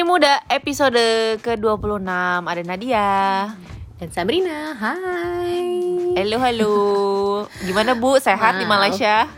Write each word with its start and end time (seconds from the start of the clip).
Istri 0.00 0.16
Muda 0.16 0.40
episode 0.48 0.96
ke-26. 1.44 2.08
Ada 2.48 2.62
Nadia. 2.64 3.08
Dan 4.00 4.08
Sabrina, 4.08 4.72
hai 4.72 6.16
Halo 6.16 6.40
halo 6.40 6.72
Gimana 7.60 7.92
Bu, 7.92 8.16
sehat 8.16 8.56
di 8.56 8.64
Wow. 8.64 8.80
Malaysia? 8.80 9.28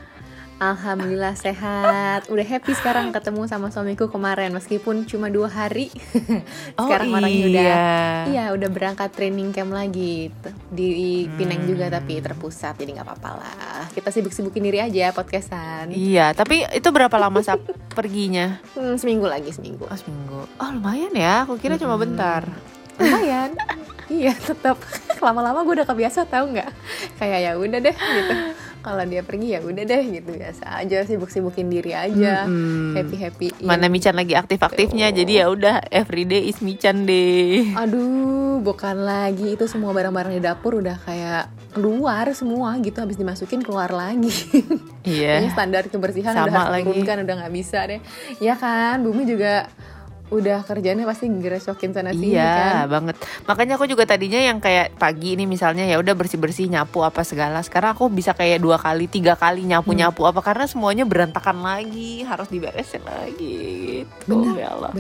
Alhamdulillah 0.63 1.35
sehat. 1.35 2.31
Udah 2.31 2.47
happy 2.47 2.71
sekarang 2.73 3.11
ketemu 3.11 3.51
sama 3.51 3.75
suamiku 3.75 4.07
kemarin 4.07 4.55
Meskipun 4.55 5.03
cuma 5.03 5.27
dua 5.27 5.51
hari. 5.51 5.91
Sekarang 6.79 7.11
Oh, 7.11 7.19
orangnya 7.19 7.47
udah 7.51 7.67
iya. 7.67 7.83
Iya 8.31 8.45
udah 8.55 8.69
berangkat 8.71 9.11
training 9.11 9.51
camp 9.51 9.75
lagi 9.75 10.31
Di 10.71 10.89
Pineng 11.35 11.67
juga 11.67 11.91
tapi 11.91 12.23
terpusat 12.23 12.79
Jadi 12.79 12.95
gak 12.95 13.03
apa-apa 13.03 13.31
lah. 13.35 13.83
Kita 13.91 14.15
sibuk-sibukin 14.15 14.63
diri 14.63 14.79
aja 14.79 15.11
podcastan. 15.11 15.91
Iya, 15.91 16.31
tapi 16.31 16.63
itu 16.71 16.89
berapa 16.89 17.19
lama 17.19 17.43
sap 17.43 17.59
perginya? 17.99 18.63
hmm, 18.79 18.95
Seminggu 18.95 19.27
lagi 19.27 19.51
seminggu. 19.51 19.83
Oh 19.85 19.99
seminggu. 19.99 20.47
Oh 20.57 20.71
lumayan 20.71 21.11
ya, 21.11 21.43
aku 21.43 21.59
kira 21.59 21.75
cuma 21.75 21.99
Mm-mm. 21.99 22.07
bentar. 22.07 22.47
Lumayan. 22.97 23.51
Iya 24.13 24.37
tetap 24.37 24.77
Lama-lama 25.25 25.65
gue 25.65 25.73
udah 25.73 25.89
kebiasa 25.89 26.29
tahu 26.29 26.53
nggak? 26.53 26.69
Kayak 27.17 27.39
ya 27.41 27.53
udah 27.57 27.81
deh 27.81 27.97
gitu 27.97 28.35
Kalau 28.83 29.07
dia 29.07 29.23
pergi 29.23 29.55
ya 29.55 29.63
udah 29.63 29.85
deh 29.87 30.03
gitu 30.11 30.35
Biasa 30.35 30.83
aja 30.83 31.07
sibuk-sibukin 31.07 31.71
diri 31.71 31.95
aja 31.95 32.45
Mm-mm. 32.45 32.99
Happy-happy 32.99 33.63
Mana 33.63 33.87
Michan 33.87 34.13
lagi 34.13 34.35
aktif-aktifnya 34.35 35.15
Jadi 35.15 35.39
ya 35.39 35.47
udah 35.47 35.87
everyday 35.89 36.51
is 36.51 36.59
Michan 36.59 37.07
deh 37.07 37.73
Aduh, 37.79 38.59
bukan 38.59 38.99
lagi 38.99 39.55
itu 39.55 39.65
semua 39.65 39.95
barang-barang 39.95 40.35
di 40.35 40.43
dapur 40.43 40.83
udah 40.83 40.99
kayak 41.01 41.47
keluar 41.73 42.29
semua 42.37 42.77
gitu 42.79 43.01
habis 43.01 43.17
dimasukin 43.17 43.65
keluar 43.65 43.89
lagi. 43.89 44.29
Iya 45.03 45.49
standar 45.51 45.89
kebersihan 45.89 46.37
Sama 46.37 46.47
udah 46.47 46.55
harus 46.69 46.85
lagi. 46.85 47.01
udah 47.25 47.35
nggak 47.41 47.55
bisa 47.55 47.79
deh. 47.89 48.01
Ya 48.39 48.55
kan, 48.55 49.01
Bumi 49.01 49.25
juga 49.25 49.67
udah 50.33 50.65
kerjanya 50.65 51.05
pasti 51.05 51.29
geresokin 51.29 51.93
sana 51.93 52.17
sini 52.17 52.33
Iya 52.33 52.89
kan. 52.89 52.89
banget. 52.89 53.17
Makanya 53.45 53.77
aku 53.77 53.85
juga 53.85 54.09
tadinya 54.09 54.41
yang 54.41 54.59
kayak 54.65 54.97
pagi 54.97 55.37
ini 55.37 55.45
misalnya 55.45 55.85
ya 55.85 56.01
udah 56.01 56.17
bersih 56.17 56.41
bersih 56.41 56.73
nyapu 56.73 57.05
apa 57.05 57.21
segala. 57.21 57.61
Sekarang 57.61 57.93
aku 57.93 58.09
bisa 58.09 58.33
kayak 58.33 58.65
dua 58.65 58.81
kali 58.81 59.13
tiga 59.13 59.37
kali 59.37 59.69
nyapu 59.69 59.93
nyapu 59.93 60.25
apa 60.25 60.41
karena 60.41 60.65
semuanya 60.65 61.05
berantakan 61.05 61.61
lagi 61.61 62.25
harus 62.25 62.49
diberesin 62.49 63.05
lagi. 63.05 64.09
Gitu. 64.09 64.33
Bener. 64.33 64.57
Ya 64.57 64.73
Allah. 64.73 64.91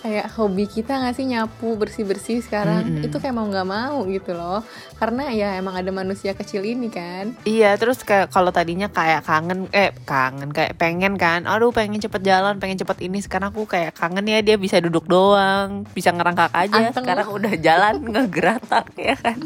Bener, 0.00 0.24
bener. 0.24 0.24
Kayak 0.24 0.26
hobi 0.34 0.64
kita 0.64 0.92
nggak 0.96 1.14
sih 1.14 1.26
nyapu 1.26 1.76
bersih-bersih 1.76 2.40
sekarang 2.40 2.82
Mm-mm. 2.88 3.04
itu 3.04 3.16
kayak 3.16 3.36
mau 3.36 3.44
nggak 3.44 3.68
mau 3.68 4.02
gitu 4.04 4.32
loh. 4.32 4.64
Karena 4.96 5.28
ya 5.28 5.56
emang 5.56 5.76
ada 5.76 5.88
manusia 5.90 6.32
kecil 6.32 6.64
ini 6.64 6.88
kan. 6.88 7.36
iya 7.44 7.76
terus 7.76 8.00
kayak 8.00 8.32
kalau 8.32 8.48
tadinya 8.48 8.88
kayak 8.88 9.24
kangen 9.24 9.68
eh 9.70 9.92
kangen 10.04 10.50
kayak 10.50 10.76
pengen 10.76 11.14
kan. 11.14 11.44
Aduh 11.44 11.70
pengen 11.70 12.00
cepet 12.00 12.22
jalan 12.22 12.56
pengen 12.56 12.80
cepet 12.80 12.98
ini. 13.04 13.20
Sekarang 13.20 13.52
aku 13.52 13.64
kayak 13.64 13.92
kangen 13.92 14.24
ya 14.24 14.40
dia 14.40 14.56
bisa 14.56 14.80
duduk 14.80 15.04
doang 15.04 15.84
bisa 15.92 16.10
ngerangkak 16.10 16.52
aja. 16.52 16.90
Anteng 16.90 17.04
Sekarang 17.04 17.28
udah 17.30 17.54
jalan 17.60 17.94
ngegeratak 18.12 18.86
ya 18.96 19.14
kan. 19.16 19.38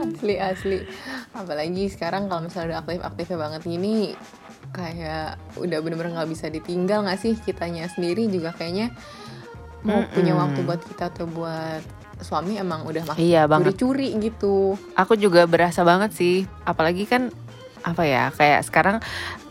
asli 0.00 0.36
asli 0.36 0.78
apalagi 1.32 1.90
sekarang 1.90 2.28
kalau 2.28 2.44
misalnya 2.44 2.76
udah 2.76 2.78
aktif 2.84 3.00
aktifnya 3.02 3.38
banget 3.40 3.60
gini 3.66 4.14
kayak 4.70 5.34
udah 5.58 5.78
bener-bener 5.82 6.14
nggak 6.14 6.30
bisa 6.30 6.46
ditinggal 6.46 7.02
nggak 7.02 7.18
sih 7.18 7.34
kitanya 7.34 7.90
sendiri 8.00 8.32
juga 8.32 8.56
kayaknya 8.56 8.96
mau 9.84 10.00
Mm-mm. 10.00 10.16
punya 10.16 10.32
waktu 10.32 10.60
buat 10.64 10.80
kita 10.80 11.12
atau 11.12 11.28
buat 11.28 11.84
suami 12.24 12.56
emang 12.56 12.88
udah 12.88 13.04
makin 13.12 13.20
Iya 13.20 13.44
curi-curi 13.48 14.16
gitu. 14.20 14.76
Aku 14.96 15.16
juga 15.20 15.44
berasa 15.44 15.84
banget 15.84 16.16
sih 16.16 16.48
apalagi 16.64 17.04
kan 17.04 17.28
apa 17.80 18.04
ya 18.04 18.28
kayak 18.36 18.60
sekarang 18.68 18.96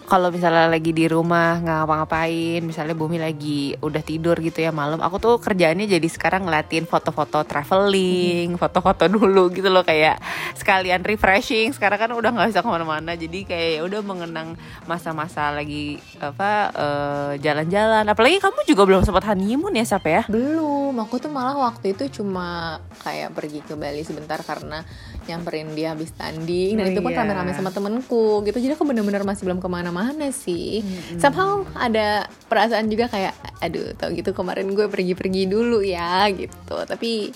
kalau 0.10 0.34
misalnya 0.34 0.66
lagi 0.66 0.90
di 0.90 1.06
rumah 1.06 1.62
nggak 1.62 1.78
ngapa-ngapain 1.86 2.62
misalnya 2.66 2.98
bumi 2.98 3.22
lagi 3.22 3.78
udah 3.78 4.02
tidur 4.02 4.42
gitu 4.42 4.66
ya 4.66 4.74
malam 4.74 4.98
aku 5.00 5.22
tuh 5.22 5.36
kerjaannya 5.38 5.86
jadi 5.86 6.08
sekarang 6.10 6.50
ngeliatin 6.50 6.90
foto-foto 6.90 7.46
traveling 7.46 8.58
foto-foto 8.58 9.06
dulu 9.06 9.54
gitu 9.54 9.70
loh 9.70 9.86
kayak 9.86 10.18
sekalian 10.58 11.02
refreshing. 11.06 11.72
Sekarang 11.76 12.00
kan 12.00 12.12
udah 12.12 12.30
nggak 12.34 12.50
bisa 12.52 12.64
ke 12.64 12.70
mana-mana 12.70 13.12
jadi 13.14 13.40
kayak 13.46 13.70
ya 13.80 13.82
udah 13.86 14.02
mengenang 14.02 14.48
masa-masa 14.90 15.52
lagi 15.54 16.00
apa 16.20 16.52
eh, 16.74 17.32
jalan-jalan. 17.44 18.06
Apalagi 18.08 18.42
kamu 18.42 18.60
juga 18.66 18.82
belum 18.88 19.02
sempat 19.06 19.28
honeymoon 19.30 19.78
ya 19.78 19.86
Sap 19.86 20.06
ya? 20.08 20.26
Belum 20.28 20.79
aku 21.00 21.18
tuh 21.18 21.28
malah 21.28 21.56
waktu 21.62 21.92
itu 21.92 22.08
cuma 22.14 22.78
kayak 23.00 23.32
pergi 23.32 23.60
ke 23.60 23.74
Bali 23.74 24.02
sebentar 24.02 24.40
karena 24.40 24.84
nyamperin 25.24 25.72
dia 25.72 25.92
habis 25.92 26.12
tanding 26.12 26.74
dan 26.74 26.86
Oh 26.86 26.92
itu 26.92 27.00
pun 27.00 27.10
iya. 27.10 27.20
rame-rame 27.20 27.52
sama 27.52 27.70
temenku 27.70 28.42
gitu 28.42 28.58
jadi 28.58 28.74
aku 28.74 28.84
bener-bener 28.84 29.22
masih 29.22 29.44
belum 29.44 29.58
ke 29.58 29.68
mana-mana 29.68 30.30
sih 30.30 30.80
Mm-mm. 30.80 31.18
somehow 31.18 31.50
ada 31.74 32.08
perasaan 32.46 32.88
juga 32.88 33.08
kayak 33.08 33.32
aduh 33.60 33.94
tau 33.94 34.10
gitu 34.10 34.32
kemarin 34.32 34.70
gue 34.70 34.86
pergi-pergi 34.86 35.46
dulu 35.46 35.80
ya 35.80 36.28
gitu 36.30 36.76
tapi 36.84 37.30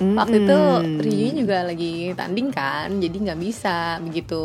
waktu 0.00 0.36
itu. 0.40 0.58
Ryunya 0.98 1.32
juga 1.36 1.56
lagi 1.62 1.92
tanding 2.10 2.48
kan 2.48 2.88
jadi 2.96 3.16
nggak 3.20 3.36
bisa 3.38 3.76
begitu 4.00 4.40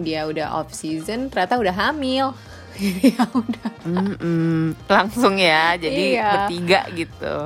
dia 0.00 0.24
udah 0.24 0.56
off 0.56 0.70
season 0.70 1.28
ternyata 1.28 1.56
udah 1.56 1.74
hamil 1.74 2.34
ya 3.08 3.24
udah 3.30 3.68
Mm-mm. 3.86 4.74
langsung 4.84 5.38
ya 5.38 5.78
jadi 5.78 6.02
Iya. 6.12 6.28
bertiga 6.34 6.80
gitu 6.92 7.36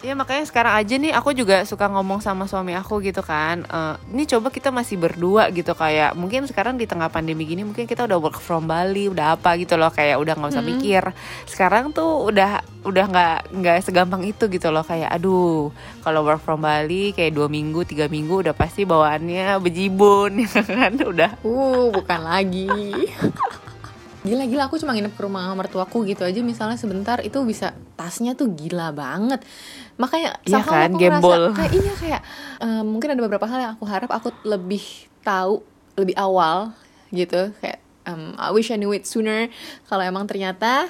Ya 0.00 0.16
makanya 0.16 0.48
sekarang 0.48 0.80
aja 0.80 0.96
nih 0.96 1.12
aku 1.12 1.36
juga 1.36 1.60
suka 1.68 1.84
ngomong 1.92 2.24
sama 2.24 2.48
suami 2.48 2.72
aku 2.72 3.04
gitu 3.04 3.20
kan 3.20 3.68
eh, 3.68 3.94
Ini 4.16 4.24
coba 4.32 4.48
kita 4.48 4.72
masih 4.72 4.96
berdua 4.96 5.52
gitu 5.52 5.76
kayak 5.76 6.16
Mungkin 6.16 6.48
sekarang 6.48 6.80
di 6.80 6.88
tengah 6.88 7.12
pandemi 7.12 7.44
gini 7.44 7.68
mungkin 7.68 7.84
kita 7.84 8.08
udah 8.08 8.16
work 8.16 8.40
from 8.40 8.64
Bali 8.64 9.12
Udah 9.12 9.36
apa 9.36 9.60
gitu 9.60 9.76
loh 9.76 9.92
kayak 9.92 10.16
udah 10.16 10.40
nggak 10.40 10.56
usah 10.56 10.64
Mm-mm. 10.64 10.72
mikir 10.80 11.04
Sekarang 11.44 11.92
tuh 11.92 12.24
udah 12.24 12.64
udah 12.80 13.04
nggak 13.12 13.36
nggak 13.60 13.76
segampang 13.84 14.24
itu 14.24 14.48
gitu 14.48 14.72
loh 14.72 14.80
Kayak 14.88 15.12
aduh 15.20 15.68
kalau 16.00 16.24
work 16.24 16.40
from 16.40 16.64
Bali 16.64 17.12
kayak 17.12 17.36
dua 17.36 17.52
minggu 17.52 17.84
tiga 17.84 18.08
minggu 18.08 18.40
udah 18.40 18.56
pasti 18.56 18.88
bawaannya 18.88 19.60
bejibun 19.60 20.48
ya 20.48 20.64
kan 20.64 20.96
Udah 20.96 21.36
Uh, 21.44 21.92
bukan 21.92 22.24
lagi. 22.24 22.72
Gila-gila 24.20 24.68
aku 24.68 24.76
cuma 24.76 24.92
nginep 24.92 25.16
ke 25.16 25.22
rumah 25.24 25.48
mertuaku 25.56 26.04
gitu 26.04 26.28
aja 26.28 26.44
misalnya 26.44 26.76
sebentar 26.76 27.24
itu 27.24 27.40
bisa 27.40 27.72
tasnya 27.96 28.36
tuh 28.36 28.52
gila 28.52 28.92
banget. 28.92 29.40
Makanya 30.00 30.40
Iya 30.42 30.64
kan, 30.64 30.88
aku 30.88 30.96
gembol. 30.96 31.52
ngerasa 31.52 31.58
kayak 31.60 31.72
iya 31.76 31.92
kayak 31.94 32.20
eh, 32.58 32.82
mungkin 32.82 33.12
ada 33.12 33.20
beberapa 33.20 33.44
hal 33.44 33.58
yang 33.60 33.72
aku 33.76 33.84
harap 33.84 34.08
aku 34.08 34.32
lebih 34.42 34.80
tahu 35.20 35.60
lebih 35.94 36.16
awal 36.16 36.72
gitu. 37.10 37.52
Kayak 37.60 37.78
em, 38.04 38.32
I 38.34 38.48
wish 38.50 38.72
I 38.72 38.80
knew 38.80 38.90
it 38.90 39.04
sooner. 39.04 39.52
Kalau 39.84 40.00
emang 40.00 40.24
ternyata 40.24 40.88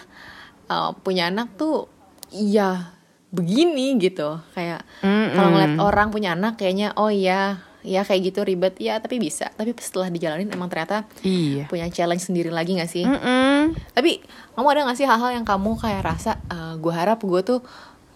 eh, 0.64 0.90
punya 1.02 1.26
anak 1.26 1.54
tuh 1.54 1.90
iya 2.30 2.94
begini 3.30 3.98
gitu. 3.98 4.38
Kayak 4.52 4.86
kalau 5.34 5.50
ngeliat 5.50 5.74
orang 5.76 6.08
punya 6.10 6.32
anak 6.32 6.54
kayaknya 6.54 6.94
oh 6.94 7.10
iya 7.10 7.58
ya 7.80 8.04
kayak 8.04 8.30
gitu 8.30 8.42
ribet. 8.42 8.76
Ya 8.76 8.98
tapi 8.98 9.18
bisa. 9.18 9.50
Tapi 9.50 9.74
setelah 9.76 10.06
dijalanin 10.06 10.50
emang 10.50 10.66
ternyata 10.66 11.06
Iya. 11.22 11.66
punya 11.66 11.88
challenge 11.88 12.22
sendiri 12.22 12.50
lagi 12.50 12.74
gak 12.74 12.86
sih? 12.86 13.02
Mm-mm. 13.02 13.74
tapi 13.90 14.18
kamu 14.52 14.66
ada 14.68 14.80
gak 14.84 14.98
sih 14.98 15.06
hal-hal 15.06 15.30
yang 15.32 15.46
kamu 15.46 15.78
kayak 15.78 16.02
rasa 16.04 16.36
gue 16.76 16.90
harap 16.90 17.18
gue 17.20 17.40
tuh 17.40 17.60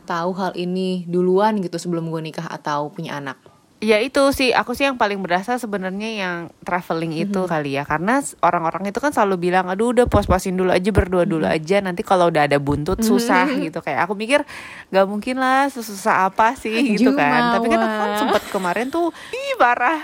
tahu 0.04 0.36
hal 0.36 0.52
ini 0.54 1.08
duluan 1.08 1.58
gitu 1.64 1.80
sebelum 1.80 2.12
gue 2.12 2.20
nikah 2.20 2.46
atau 2.46 2.92
punya 2.92 3.18
anak 3.18 3.40
Ya 3.84 4.00
itu 4.00 4.24
sih, 4.32 4.56
aku 4.56 4.72
sih 4.72 4.88
yang 4.88 4.96
paling 4.96 5.20
berasa 5.20 5.60
sebenarnya 5.60 6.08
yang 6.08 6.36
traveling 6.64 7.20
itu 7.20 7.44
kali 7.44 7.76
ya, 7.76 7.84
karena 7.84 8.24
orang-orang 8.40 8.88
itu 8.88 8.96
kan 8.96 9.12
selalu 9.12 9.52
bilang, 9.52 9.68
aduh 9.68 9.92
udah 9.92 10.08
pos-posin 10.08 10.56
dulu 10.56 10.72
aja 10.72 10.88
berdua 10.88 11.28
dulu 11.28 11.44
aja, 11.44 11.84
nanti 11.84 12.00
kalau 12.00 12.32
udah 12.32 12.48
ada 12.48 12.56
buntut 12.56 13.04
susah 13.04 13.44
gitu. 13.60 13.84
Kayak. 13.84 14.08
Aku 14.08 14.16
mikir 14.16 14.40
nggak 14.88 15.04
mungkin 15.04 15.36
lah 15.36 15.68
sesusah 15.68 16.32
apa 16.32 16.56
sih 16.56 16.96
gitu 16.96 17.12
kan. 17.12 17.60
Tapi 17.60 17.66
kan 17.68 17.80
aku 17.84 17.96
kan 18.00 18.10
sempet 18.24 18.42
kemarin 18.48 18.88
tuh, 18.88 19.12
ih 19.36 19.60
parah. 19.60 20.00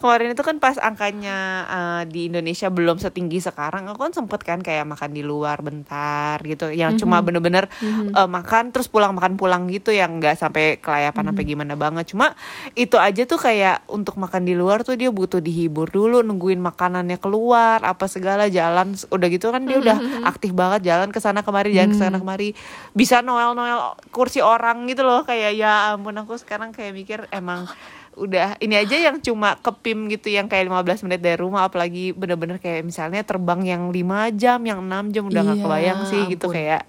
Kemarin 0.00 0.32
itu 0.32 0.40
kan 0.40 0.56
pas 0.56 0.80
angkanya 0.80 1.36
eh, 1.68 2.02
di 2.08 2.32
Indonesia 2.32 2.72
belum 2.72 2.96
setinggi 3.04 3.44
sekarang, 3.44 3.84
aku 3.92 4.00
kan 4.00 4.16
sempet 4.16 4.40
kan 4.40 4.64
kayak 4.64 4.88
makan 4.88 5.12
di 5.12 5.20
luar 5.20 5.60
bentar 5.60 6.40
gitu, 6.40 6.72
yang 6.72 6.96
cuma 6.96 7.20
bener-bener 7.20 7.68
eh, 7.84 8.28
makan 8.32 8.72
terus 8.72 8.88
pulang 8.88 9.12
makan 9.12 9.36
pulang 9.36 9.68
gitu, 9.68 9.92
yang 9.92 10.16
nggak 10.24 10.40
sampai 10.40 10.80
kelayapan 10.80 11.28
sampai 11.28 11.44
gimana 11.44 11.76
banget. 11.76 12.16
Cuma 12.16 12.32
itu 12.72 12.96
aja 12.96 13.08
tuh 13.20 13.36
kayak 13.36 13.82
untuk 13.86 14.14
makan 14.14 14.42
di 14.42 14.52
luar 14.52 14.80
tuh 14.80 14.94
dia 14.94 15.08
butuh 15.08 15.38
dihibur 15.38 15.86
dulu 15.86 16.20
nungguin 16.20 16.56
makanannya 16.56 17.16
keluar 17.16 17.80
apa 17.80 18.04
segala 18.04 18.46
jalan 18.46 18.92
udah 19.06 19.28
gitu 19.28 19.48
kan 19.48 19.62
dia 19.62 19.78
udah 19.78 19.96
aktif 20.24 20.50
banget 20.50 20.86
jalan 20.86 21.08
ke 21.08 21.18
sana 21.18 21.40
kemari 21.40 21.70
jalan 21.70 21.90
ke 21.90 21.98
sana 21.98 22.16
kemari. 22.16 22.54
Bisa 22.92 23.20
noel 23.20 23.52
noel 23.52 23.94
kursi 24.08 24.38
orang 24.38 24.86
gitu 24.86 25.02
loh 25.02 25.22
kayak 25.22 25.54
ya 25.54 25.94
ampun 25.94 26.14
aku 26.14 26.34
sekarang 26.34 26.70
kayak 26.70 26.92
mikir 26.92 27.18
emang 27.28 27.66
udah 28.12 28.58
ini 28.58 28.74
aja 28.74 28.98
yang 28.98 29.16
cuma 29.18 29.54
kepim 29.56 30.10
gitu 30.10 30.28
yang 30.28 30.44
kayak 30.44 30.66
15 30.66 31.06
menit 31.06 31.22
dari 31.22 31.38
rumah 31.38 31.64
apalagi 31.64 32.10
bener-bener 32.10 32.58
kayak 32.58 32.82
misalnya 32.82 33.22
terbang 33.22 33.62
yang 33.62 33.82
5 33.88 33.96
jam 34.34 34.58
yang 34.60 34.82
6 34.82 35.14
jam 35.14 35.24
udah 35.24 35.40
nggak 35.40 35.56
Iya, 35.56 35.64
kebayang 35.64 36.00
sih 36.04 36.22
gitu 36.28 36.50
ampun. 36.50 36.56
kayak 36.58 36.82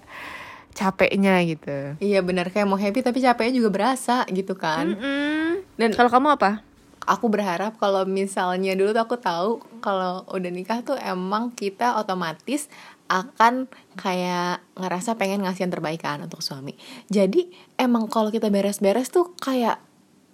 capeknya 0.72 1.40
gitu 1.44 1.96
iya 2.00 2.20
benar 2.24 2.48
kayak 2.48 2.68
mau 2.68 2.80
happy 2.80 3.04
tapi 3.04 3.20
capeknya 3.20 3.62
juga 3.62 3.70
berasa 3.70 4.24
gitu 4.28 4.56
kan 4.56 4.96
Mm-mm. 4.96 5.62
dan 5.76 5.90
kalau 5.92 6.10
kamu 6.10 6.34
apa 6.36 6.64
aku 7.06 7.26
berharap 7.28 7.76
kalau 7.82 8.06
misalnya 8.06 8.78
dulu 8.78 8.94
tuh 8.94 9.02
aku 9.02 9.16
tahu 9.18 9.50
kalau 9.82 10.22
udah 10.30 10.50
nikah 10.50 10.80
tuh 10.86 10.94
emang 10.98 11.50
kita 11.54 11.98
otomatis 11.98 12.70
akan 13.10 13.68
kayak 13.98 14.64
ngerasa 14.78 15.20
pengen 15.20 15.44
ngasih 15.44 15.68
yang 15.68 15.74
terbaik 15.74 16.00
kan 16.00 16.24
untuk 16.24 16.40
suami. 16.40 16.72
Jadi 17.12 17.52
emang 17.76 18.08
kalau 18.08 18.32
kita 18.32 18.48
beres-beres 18.48 19.12
tuh 19.12 19.36
kayak 19.36 19.76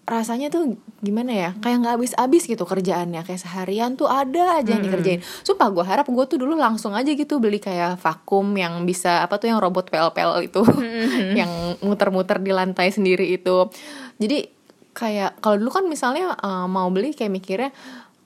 rasanya 0.08 0.49
tuh 0.49 0.81
gimana 1.05 1.31
ya? 1.31 1.50
Kayak 1.60 1.76
nggak 1.84 1.94
habis-habis 2.00 2.43
gitu 2.49 2.64
kerjaannya. 2.64 3.22
Kayak 3.22 3.40
seharian 3.44 3.94
tuh 3.94 4.08
ada 4.08 4.58
aja 4.58 4.70
yang 4.75 4.82
dikerjain. 4.82 5.20
Sumpah 5.44 5.69
gue 5.69 5.84
harap 5.84 6.08
gue 6.08 6.25
tuh 6.25 6.40
dulu 6.40 6.56
langsung 6.56 6.96
aja 6.96 7.12
gitu 7.12 7.38
beli 7.38 7.60
kayak 7.60 8.00
vakum 8.00 8.49
yang 8.56 8.82
bisa 8.88 9.22
apa 9.22 9.37
tuh 9.37 9.52
yang 9.52 9.60
robot 9.60 9.93
pel-pel 9.93 10.43
itu 10.43 10.64
yang 11.40 11.78
muter-muter 11.84 12.40
di 12.40 12.50
lantai 12.50 12.88
sendiri 12.88 13.28
itu. 13.28 13.69
Jadi 14.16 14.49
kayak 14.96 15.38
kalau 15.38 15.60
dulu 15.62 15.70
kan 15.70 15.84
misalnya 15.87 16.34
uh, 16.43 16.66
mau 16.66 16.90
beli 16.90 17.14
kayak 17.14 17.31
mikirnya 17.31 17.70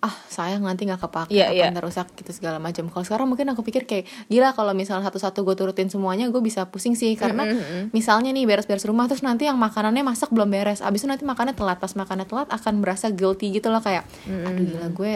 ah 0.02 0.10
sayang 0.26 0.66
nanti 0.66 0.82
nggak 0.82 0.98
kepake 0.98 1.30
Iya, 1.30 1.54
yeah, 1.54 1.70
iya. 1.70 1.78
rusak 1.78 2.10
gitu 2.18 2.34
segala 2.34 2.58
macam. 2.58 2.90
Kalau 2.90 3.06
sekarang 3.06 3.30
mungkin 3.30 3.46
aku 3.54 3.62
pikir 3.62 3.86
kayak 3.86 4.10
gila 4.26 4.50
kalau 4.50 4.74
misalnya 4.74 5.06
satu-satu 5.06 5.46
gue 5.46 5.54
turutin 5.54 5.86
semuanya 5.86 6.26
gue 6.26 6.42
bisa 6.42 6.66
pusing 6.66 6.98
sih. 6.98 7.14
Karena 7.14 7.46
misalnya 7.94 8.34
nih 8.34 8.42
beres-beres 8.42 8.82
rumah 8.82 9.06
terus 9.06 9.22
nanti 9.22 9.46
yang 9.46 9.54
makanannya 9.62 10.02
masak 10.02 10.34
belum 10.34 10.50
beres. 10.50 10.82
Abis 10.82 11.06
itu 11.06 11.08
nanti 11.08 11.22
makannya 11.22 11.54
telat. 11.54 11.78
Pas 11.78 11.94
makannya 11.94 12.26
telat 12.26 12.50
akan 12.50 12.82
berasa 12.82 13.14
guilty 13.14 13.54
gitu 13.54 13.70
loh 13.70 13.78
kayak 13.78 14.02
aduh 14.26 14.66
gila 14.66 14.88
gue 14.90 15.10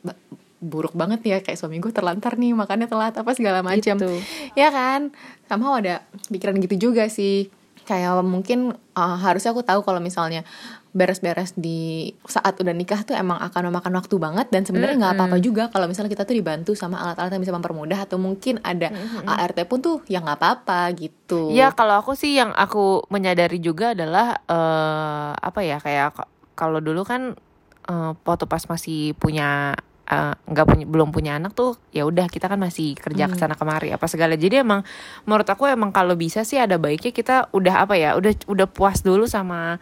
ba- 0.00 0.16
buruk 0.64 0.96
banget 0.96 1.20
ya 1.28 1.36
kayak 1.44 1.60
suami 1.60 1.76
gue 1.76 1.92
terlantar 1.92 2.40
nih 2.40 2.56
makannya 2.56 2.88
telat 2.88 3.12
apa 3.12 3.36
segala 3.36 3.60
macam. 3.60 4.00
Gitu. 4.00 4.16
ya 4.56 4.72
kan? 4.72 5.12
Sama 5.44 5.76
ada 5.76 6.08
pikiran 6.32 6.56
gitu 6.56 6.88
juga 6.88 7.04
sih. 7.12 7.52
Kayak 7.84 8.24
mungkin 8.24 8.72
uh, 8.96 9.16
harusnya 9.20 9.52
aku 9.52 9.60
tahu 9.60 9.84
kalau 9.84 10.00
misalnya 10.00 10.46
beres-beres 10.92 11.56
di 11.56 12.12
saat 12.28 12.60
udah 12.60 12.76
nikah 12.76 13.00
tuh 13.00 13.16
emang 13.16 13.40
akan 13.40 13.72
memakan 13.72 13.96
waktu 13.96 14.16
banget 14.20 14.52
dan 14.52 14.68
sebenarnya 14.68 15.00
nggak 15.00 15.14
apa-apa 15.16 15.36
juga 15.40 15.72
kalau 15.72 15.88
misalnya 15.88 16.12
kita 16.12 16.28
tuh 16.28 16.36
dibantu 16.36 16.76
sama 16.76 17.00
alat-alat 17.00 17.32
yang 17.32 17.42
bisa 17.48 17.56
mempermudah 17.56 18.04
atau 18.04 18.20
mungkin 18.20 18.60
ada 18.60 18.92
ART 19.24 19.56
pun 19.64 19.80
tuh 19.80 20.04
ya 20.04 20.20
nggak 20.20 20.36
apa-apa 20.36 20.92
gitu. 21.00 21.48
Ya 21.48 21.72
kalau 21.72 21.96
aku 21.96 22.12
sih 22.12 22.36
yang 22.36 22.52
aku 22.52 23.08
menyadari 23.08 23.56
juga 23.56 23.96
adalah 23.96 24.36
eh 24.44 25.32
apa 25.32 25.60
ya 25.64 25.80
kayak 25.80 26.28
kalau 26.52 26.84
dulu 26.84 27.08
kan 27.08 27.40
eh, 27.88 28.12
waktu 28.28 28.44
pas 28.44 28.60
masih 28.68 29.16
punya 29.16 29.72
eh, 30.12 30.34
nggak 30.36 30.66
punya 30.68 30.84
belum 30.84 31.08
punya 31.08 31.40
anak 31.40 31.56
tuh 31.56 31.80
ya 31.88 32.04
udah 32.04 32.28
kita 32.28 32.52
kan 32.52 32.60
masih 32.60 33.00
kerja 33.00 33.32
ke 33.32 33.36
sana 33.40 33.56
kemari 33.56 33.96
apa 33.96 34.04
segala. 34.12 34.36
Jadi 34.36 34.60
emang 34.60 34.84
menurut 35.24 35.48
aku 35.48 35.72
emang 35.72 35.88
kalau 35.88 36.20
bisa 36.20 36.44
sih 36.44 36.60
ada 36.60 36.76
baiknya 36.76 37.16
kita 37.16 37.48
udah 37.56 37.88
apa 37.88 37.96
ya 37.96 38.12
udah 38.12 38.44
udah 38.44 38.68
puas 38.68 39.00
dulu 39.00 39.24
sama 39.24 39.80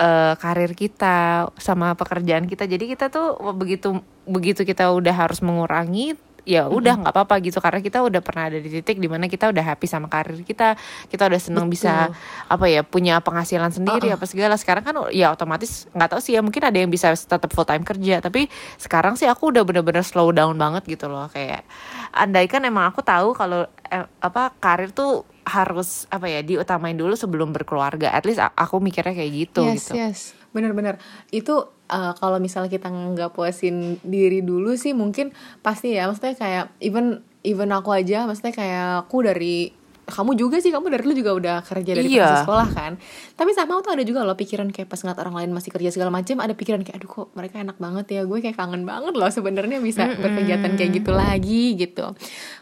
eh, 0.00 0.34
karir 0.40 0.72
kita 0.72 1.46
sama 1.60 1.92
pekerjaan 1.92 2.48
kita. 2.48 2.64
Jadi 2.64 2.88
kita 2.88 3.12
tuh 3.12 3.36
begitu 3.52 4.00
begitu 4.24 4.64
kita 4.64 4.88
udah 4.96 5.12
harus 5.12 5.44
mengurangi 5.44 6.16
ya 6.44 6.66
udah 6.68 7.04
nggak 7.04 7.12
apa-apa 7.12 7.40
gitu. 7.44 7.58
Karena 7.58 7.80
kita 7.80 8.04
udah 8.04 8.20
pernah 8.24 8.48
ada 8.52 8.58
di 8.58 8.68
titik 8.68 8.96
di 8.98 9.08
mana 9.08 9.26
kita 9.26 9.50
udah 9.50 9.64
happy 9.64 9.86
sama 9.86 10.06
karir 10.06 10.40
kita. 10.42 10.74
Kita 11.08 11.28
udah 11.28 11.40
seneng 11.40 11.66
bisa 11.68 12.10
apa 12.46 12.66
ya 12.66 12.84
punya 12.84 13.20
penghasilan 13.20 13.70
sendiri 13.70 14.12
apa 14.12 14.24
segala. 14.24 14.56
Sekarang 14.56 14.84
kan 14.84 14.94
ya 15.14 15.32
otomatis 15.32 15.86
nggak 15.92 16.08
tahu 16.16 16.20
sih 16.20 16.36
ya 16.36 16.40
mungkin 16.40 16.62
ada 16.64 16.78
yang 16.78 16.90
bisa 16.90 17.12
tetap 17.12 17.50
full 17.52 17.66
time 17.66 17.84
kerja. 17.84 18.20
Tapi 18.24 18.48
sekarang 18.76 19.14
sih 19.16 19.28
aku 19.28 19.52
udah 19.52 19.62
bener-bener 19.62 20.02
slow 20.02 20.30
down 20.34 20.56
banget 20.56 20.86
gitu 20.88 21.06
loh. 21.06 21.28
Kayak 21.30 21.64
andaikan 22.12 22.64
emang 22.66 22.90
aku 22.90 23.00
tahu 23.04 23.36
kalau 23.36 23.68
eh, 23.88 24.06
apa 24.20 24.54
karir 24.58 24.90
tuh 24.90 25.24
harus 25.46 26.06
apa 26.12 26.30
ya 26.30 26.44
diutamain 26.44 26.94
dulu 26.96 27.14
sebelum 27.14 27.54
berkeluarga. 27.54 28.12
At 28.12 28.24
least 28.28 28.40
aku 28.40 28.78
mikirnya 28.78 29.14
kayak 29.16 29.32
gitu 29.32 29.62
yes 29.66 29.90
gitu. 29.90 29.94
yes 29.96 30.39
benar-benar 30.50 30.98
itu 31.30 31.66
uh, 31.90 32.12
kalau 32.18 32.38
misalnya 32.42 32.70
kita 32.70 32.90
nggak 32.90 33.34
puasin 33.34 33.98
diri 34.02 34.42
dulu 34.42 34.74
sih 34.74 34.94
mungkin 34.94 35.34
pasti 35.64 35.94
ya. 35.94 36.06
Maksudnya 36.10 36.34
kayak 36.38 36.64
even 36.82 37.22
even 37.40 37.72
aku 37.72 37.90
aja 37.96 38.28
maksudnya 38.28 38.52
kayak 38.52 39.08
aku 39.08 39.24
dari 39.24 39.72
kamu 40.10 40.34
juga 40.34 40.58
sih 40.58 40.68
kamu 40.68 40.86
dari 40.90 41.02
dulu 41.06 41.14
juga 41.14 41.32
udah 41.38 41.56
kerja 41.62 41.92
dari 41.96 42.10
Iya. 42.10 42.26
pas 42.26 42.38
sekolah 42.44 42.68
kan? 42.70 42.92
Tapi 43.34 43.50
sama 43.54 43.80
tuh 43.80 43.94
ada 43.94 44.02
juga 44.02 44.26
loh 44.26 44.36
pikiran 44.36 44.68
kayak 44.68 44.90
pas 44.90 45.00
ngeliat 45.00 45.18
orang 45.22 45.34
lain 45.40 45.50
masih 45.54 45.70
kerja 45.70 45.90
segala 45.94 46.10
macam 46.10 46.36
ada 46.42 46.52
pikiran 46.52 46.82
kayak 46.82 47.00
aduh 47.00 47.10
kok 47.10 47.26
mereka 47.32 47.62
enak 47.62 47.78
banget 47.78 48.06
ya? 48.10 48.22
Gue 48.26 48.42
kayak 48.42 48.58
kangen 48.58 48.84
banget 48.84 49.14
loh 49.14 49.30
sebenarnya 49.30 49.78
bisa 49.78 50.10
berkegiatan 50.18 50.74
kayak 50.74 50.90
gitu 51.00 51.10
lagi 51.14 51.78
gitu. 51.78 52.12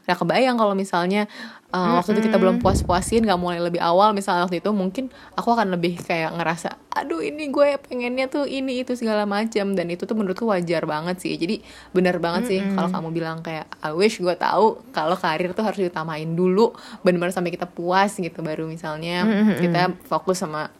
Nah 0.07 0.15
kebayang 0.15 0.57
kalau 0.57 0.77
misalnya 0.77 1.27
uh, 1.73 2.01
waktu 2.01 2.17
itu 2.17 2.29
kita 2.29 2.37
belum 2.41 2.61
puas-puasin 2.61 3.25
nggak 3.25 3.41
mulai 3.41 3.61
lebih 3.61 3.81
awal 3.81 4.17
misalnya 4.17 4.49
waktu 4.49 4.61
itu 4.61 4.71
mungkin 4.73 5.13
aku 5.37 5.53
akan 5.53 5.77
lebih 5.77 6.01
kayak 6.01 6.33
ngerasa 6.37 6.77
aduh 6.99 7.23
ini 7.23 7.47
gue 7.47 7.79
pengennya 7.79 8.27
tuh 8.27 8.43
ini 8.49 8.83
itu 8.83 8.99
segala 8.99 9.23
macam 9.23 9.77
dan 9.79 9.87
itu 9.87 10.03
tuh 10.03 10.19
menurutku 10.19 10.51
wajar 10.51 10.83
banget 10.83 11.23
sih. 11.23 11.39
Jadi 11.39 11.63
benar 11.95 12.19
banget 12.19 12.43
sih 12.51 12.59
kalau 12.75 12.91
kamu 12.91 13.09
bilang 13.15 13.39
kayak 13.39 13.71
I 13.79 13.95
wish 13.95 14.19
gue 14.19 14.35
tahu 14.35 14.83
kalau 14.91 15.15
karir 15.15 15.55
tuh 15.55 15.63
harus 15.63 15.79
diutamain 15.79 16.27
dulu 16.27 16.75
benar-benar 17.07 17.31
sampai 17.39 17.55
kita 17.55 17.71
puas 17.71 18.11
gitu 18.19 18.43
baru 18.43 18.67
misalnya 18.67 19.23
kita 19.63 19.95
fokus 20.11 20.43
sama 20.43 20.75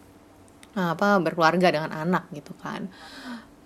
uh, 0.75 0.91
apa 0.99 1.23
berkeluarga 1.23 1.71
dengan 1.71 1.95
anak 1.95 2.27
gitu 2.35 2.53
kan. 2.59 2.91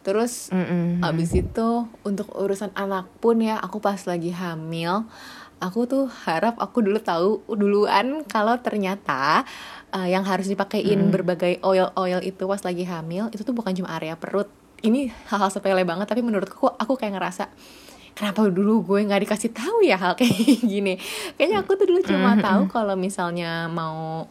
Terus 0.02 0.50
Mm-mm. 0.50 0.98
Abis 0.98 1.30
itu 1.32 1.86
untuk 2.02 2.26
urusan 2.34 2.74
anak 2.74 3.06
pun 3.22 3.38
ya 3.38 3.56
aku 3.62 3.78
pas 3.78 4.02
lagi 4.04 4.34
hamil 4.34 5.06
aku 5.62 5.86
tuh 5.86 6.04
harap 6.26 6.58
aku 6.58 6.82
dulu 6.82 6.98
tahu 6.98 7.38
duluan 7.54 8.26
kalau 8.26 8.58
ternyata 8.58 9.46
uh, 9.94 10.08
yang 10.10 10.26
harus 10.26 10.50
dipakein 10.50 11.14
berbagai 11.14 11.62
oil-oil 11.62 12.18
itu 12.18 12.42
pas 12.50 12.58
lagi 12.66 12.82
hamil 12.82 13.30
itu 13.30 13.46
tuh 13.46 13.54
bukan 13.54 13.70
cuma 13.78 13.94
area 13.94 14.18
perut. 14.18 14.50
Ini 14.82 15.14
hal-hal 15.30 15.54
sepele 15.54 15.86
banget 15.86 16.10
tapi 16.10 16.26
menurutku 16.26 16.66
aku 16.66 16.98
kayak 16.98 17.14
ngerasa 17.14 17.46
kenapa 18.14 18.48
dulu 18.48 18.84
gue 18.84 19.04
nggak 19.08 19.22
dikasih 19.28 19.50
tahu 19.52 19.84
ya 19.84 19.96
hal 19.98 20.14
kayak 20.14 20.32
gini? 20.72 20.96
Kayaknya 21.36 21.58
aku 21.64 21.70
tuh 21.76 21.86
dulu 21.88 22.00
cuma 22.04 22.36
tahu 22.38 22.68
kalau 22.68 22.94
misalnya 22.94 23.66
mau 23.68 24.28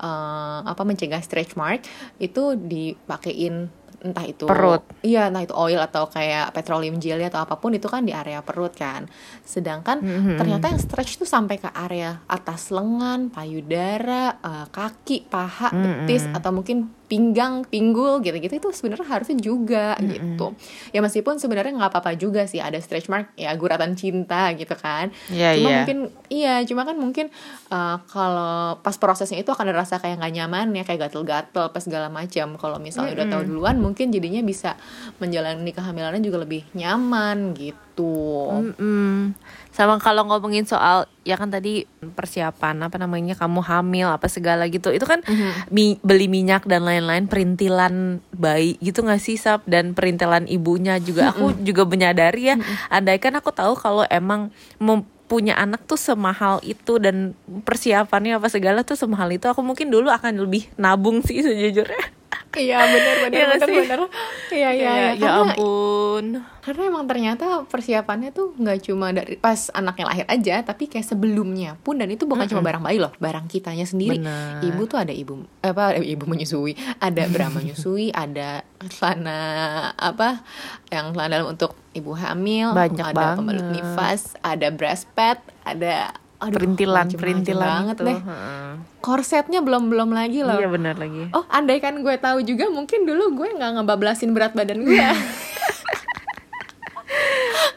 eh, 0.00 0.58
apa 0.64 0.82
mencegah 0.82 1.20
stretch 1.22 1.54
mark 1.54 1.84
itu 2.22 2.56
dipakein 2.56 3.68
entah 3.96 4.22
itu 4.28 4.44
Perut. 4.46 4.84
iya 5.02 5.32
entah 5.32 5.42
itu 5.42 5.56
oil 5.56 5.80
atau 5.82 6.06
kayak 6.06 6.52
petroleum 6.54 7.00
jelly 7.00 7.26
atau 7.26 7.42
apa 7.42 7.58
pun 7.58 7.74
itu 7.74 7.88
kan 7.90 8.06
di 8.06 8.12
area 8.14 8.44
perut 8.44 8.76
kan. 8.76 9.08
Sedangkan 9.42 9.98
ternyata 10.36 10.70
yang 10.70 10.78
stretch 10.78 11.18
tuh 11.18 11.26
sampai 11.26 11.58
ke 11.58 11.72
area 11.72 12.22
atas 12.30 12.70
lengan 12.70 13.32
payudara 13.32 14.38
eh, 14.40 14.66
kaki 14.70 15.26
paha 15.26 15.74
betis 15.74 16.28
atau 16.30 16.54
mungkin 16.54 16.92
pinggang 17.06 17.62
pinggul 17.62 18.18
gitu-gitu 18.18 18.58
itu 18.58 18.68
sebenarnya 18.74 19.06
harusnya 19.06 19.38
juga 19.38 19.94
gitu. 20.02 20.58
Ya 20.90 21.00
meskipun 21.02 21.38
sebenarnya 21.38 21.78
nggak 21.78 21.90
apa-apa 21.94 22.18
juga 22.18 22.44
sih 22.50 22.58
ada 22.58 22.82
stretch 22.82 23.06
mark 23.06 23.30
ya 23.38 23.54
guratan 23.54 23.94
cinta 23.94 24.50
gitu 24.58 24.74
kan. 24.74 25.14
Iya, 25.30 25.54
cuma 25.54 25.68
iya. 25.70 25.76
mungkin 25.82 25.98
iya 26.26 26.54
cuma 26.66 26.82
kan 26.82 26.98
mungkin 26.98 27.26
uh, 27.70 28.02
kalau 28.10 28.82
pas 28.82 28.98
prosesnya 28.98 29.38
itu 29.38 29.54
akan 29.54 29.70
ada 29.70 29.86
rasa 29.86 30.02
kayak 30.02 30.18
nggak 30.18 30.34
nyaman 30.34 30.66
ya 30.74 30.82
kayak 30.82 31.08
gatel-gatel 31.08 31.70
pas 31.70 31.82
segala 31.82 32.10
macam. 32.10 32.58
Kalau 32.58 32.78
misalnya 32.82 33.14
udah 33.22 33.26
tahu 33.30 33.42
duluan 33.46 33.78
mungkin 33.78 34.10
jadinya 34.10 34.42
bisa 34.42 34.74
menjalani 35.22 35.70
kehamilannya 35.70 36.22
juga 36.22 36.42
lebih 36.42 36.66
nyaman 36.74 37.54
gitu 37.54 37.85
Mm-mm. 38.52 39.32
Sama 39.72 39.96
kalau 39.96 40.28
ngomongin 40.28 40.64
soal 40.64 41.08
ya 41.24 41.36
kan 41.36 41.48
tadi 41.48 41.84
persiapan 42.12 42.88
apa 42.88 42.96
namanya 42.96 43.32
kamu 43.32 43.60
hamil 43.60 44.08
apa 44.08 44.28
segala 44.28 44.68
gitu. 44.68 44.92
Itu 44.92 45.04
kan 45.04 45.24
mi- 45.68 45.96
beli 46.00 46.28
minyak 46.28 46.64
dan 46.64 46.84
lain-lain 46.84 47.24
perintilan 47.26 48.20
bayi 48.32 48.76
gitu 48.80 49.00
nggak 49.00 49.20
sih 49.20 49.36
sap? 49.36 49.64
Dan 49.64 49.92
perintilan 49.92 50.44
ibunya 50.46 50.96
juga. 50.96 51.32
Aku 51.32 51.56
juga 51.60 51.84
menyadari 51.84 52.52
ya. 52.52 52.56
Andaikan 52.88 53.36
aku 53.36 53.52
tahu 53.52 53.76
kalau 53.76 54.04
emang 54.08 54.52
mem- 54.76 55.04
punya 55.26 55.58
anak 55.58 55.82
tuh 55.84 55.98
semahal 55.98 56.62
itu 56.62 57.02
dan 57.02 57.34
persiapannya 57.66 58.38
apa 58.38 58.46
segala 58.46 58.86
tuh 58.86 58.94
semahal 58.94 59.26
itu 59.34 59.50
aku 59.50 59.58
mungkin 59.58 59.90
dulu 59.90 60.06
akan 60.06 60.38
lebih 60.38 60.70
nabung 60.78 61.18
sih 61.18 61.42
sejujurnya 61.42 62.14
iya 62.54 62.78
benar 62.86 63.16
benar 63.26 63.36
Iya 63.36 63.46
benar 63.52 63.68
benar 63.68 63.98
iya 64.54 64.70
iya 64.70 64.70
iya. 64.72 65.10
ya 65.12 65.12
karena 65.18 65.42
ampun 65.52 66.24
karena 66.62 66.82
emang 66.90 67.04
ternyata 67.06 67.46
persiapannya 67.68 68.34
tuh 68.34 68.50
nggak 68.58 68.78
cuma 68.90 69.14
dari 69.14 69.38
pas 69.38 69.70
anaknya 69.70 70.06
lahir 70.10 70.26
aja 70.26 70.66
tapi 70.66 70.90
kayak 70.90 71.06
sebelumnya 71.06 71.78
pun 71.82 71.98
dan 71.98 72.10
itu 72.10 72.26
bukan 72.26 72.46
cuma 72.50 72.62
barang 72.64 72.82
bayi 72.82 72.98
loh 72.98 73.14
barang 73.22 73.46
kitanya 73.46 73.86
sendiri 73.86 74.18
Benar. 74.18 74.66
ibu 74.66 74.82
tuh 74.86 74.98
ada 74.98 75.14
ibu 75.14 75.46
apa 75.62 75.94
ibu 76.00 76.24
menyusui 76.26 76.74
ada 76.98 77.22
bra 77.30 77.46
menyusui 77.54 78.10
ada 78.10 78.66
celana 78.90 79.38
apa 79.94 80.42
yang 80.90 81.14
celana 81.14 81.38
dalam 81.38 81.54
untuk 81.54 81.78
ibu 81.94 82.12
hamil 82.18 82.74
Banyak 82.74 83.14
ada 83.14 83.38
pembalut 83.38 83.62
banget. 83.62 83.76
nifas 83.84 84.34
ada 84.42 84.68
breast 84.74 85.06
pad 85.14 85.38
ada 85.62 86.10
aduh, 86.46 86.54
perintilan 86.54 87.06
perintilan 87.10 87.68
banget 87.82 87.96
deh 88.00 88.16
Heeh. 88.16 88.70
korsetnya 88.98 89.60
belum 89.60 89.86
belum 89.86 90.08
lagi 90.10 90.40
loh 90.40 90.54
iya 90.54 90.66
benar 90.66 90.94
lagi 90.94 91.28
Oh, 91.30 91.42
andai 91.48 91.78
kan 91.78 91.92
gue 91.98 92.14
tahu 92.16 92.40
juga 92.40 92.68
mungkin 92.68 93.02
dulu 93.02 93.34
gue 93.34 93.46
nggak 93.52 93.70
ngebablasin 93.76 94.30
berat 94.30 94.52
badan 94.52 94.80
gue. 94.80 94.96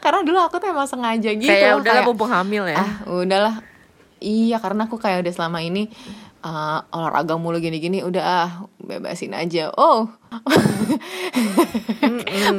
karena 0.00 0.20
dulu 0.22 0.38
aku 0.40 0.56
tuh 0.56 0.68
emang 0.68 0.86
sengaja 0.86 1.30
gitu. 1.30 1.44
kayak 1.44 1.76
udahlah 1.76 2.00
kayak, 2.00 2.08
mumpung 2.08 2.30
hamil 2.30 2.64
ya 2.64 2.76
ah 2.78 2.90
udahlah. 3.06 3.54
Iya, 4.20 4.60
karena 4.60 4.84
aku 4.84 4.96
kayak 4.96 5.24
udah 5.24 5.32
selama 5.32 5.60
ini 5.60 5.88
uh, 6.40 6.80
olahraga 6.90 7.36
mulu 7.36 7.56
gini-gini 7.56 8.00
udah 8.00 8.20
ah 8.20 8.50
bebasin 8.76 9.32
aja 9.32 9.72
oh 9.72 10.08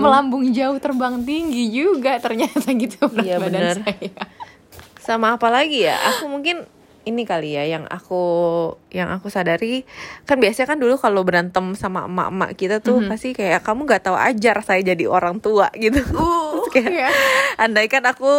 melambung 0.01 0.49
jauh 0.49 0.77
terbang 0.77 1.21
tinggi 1.21 1.69
juga 1.69 2.17
ternyata 2.17 2.73
gitu 2.73 3.05
berat 3.05 3.25
Iya, 3.25 3.35
badan 3.37 3.53
bener. 3.53 3.75
saya 3.77 4.09
sama 5.01 5.35
apa 5.35 5.49
lagi 5.49 5.83
ya? 5.83 5.97
Aku 6.15 6.29
mungkin 6.29 6.63
ini 7.01 7.25
kali 7.25 7.57
ya 7.57 7.65
yang 7.65 7.89
aku 7.89 8.21
yang 8.93 9.09
aku 9.09 9.33
sadari. 9.33 9.83
Kan 10.29 10.37
biasanya 10.37 10.69
kan 10.69 10.77
dulu 10.77 11.01
kalau 11.01 11.25
berantem 11.25 11.73
sama 11.73 12.05
emak-emak 12.05 12.51
kita 12.53 12.77
tuh 12.77 13.01
pasti 13.09 13.33
kayak 13.33 13.65
kamu 13.65 13.89
nggak 13.89 14.05
tahu 14.05 14.17
ajar 14.17 14.61
saya 14.61 14.85
jadi 14.85 15.09
orang 15.09 15.41
tua 15.41 15.73
gitu. 15.81 15.97
Terus 16.05 16.69
kayak 16.69 16.91
iya. 16.93 17.09
andai 17.57 17.89
kan 17.89 18.05
aku 18.05 18.29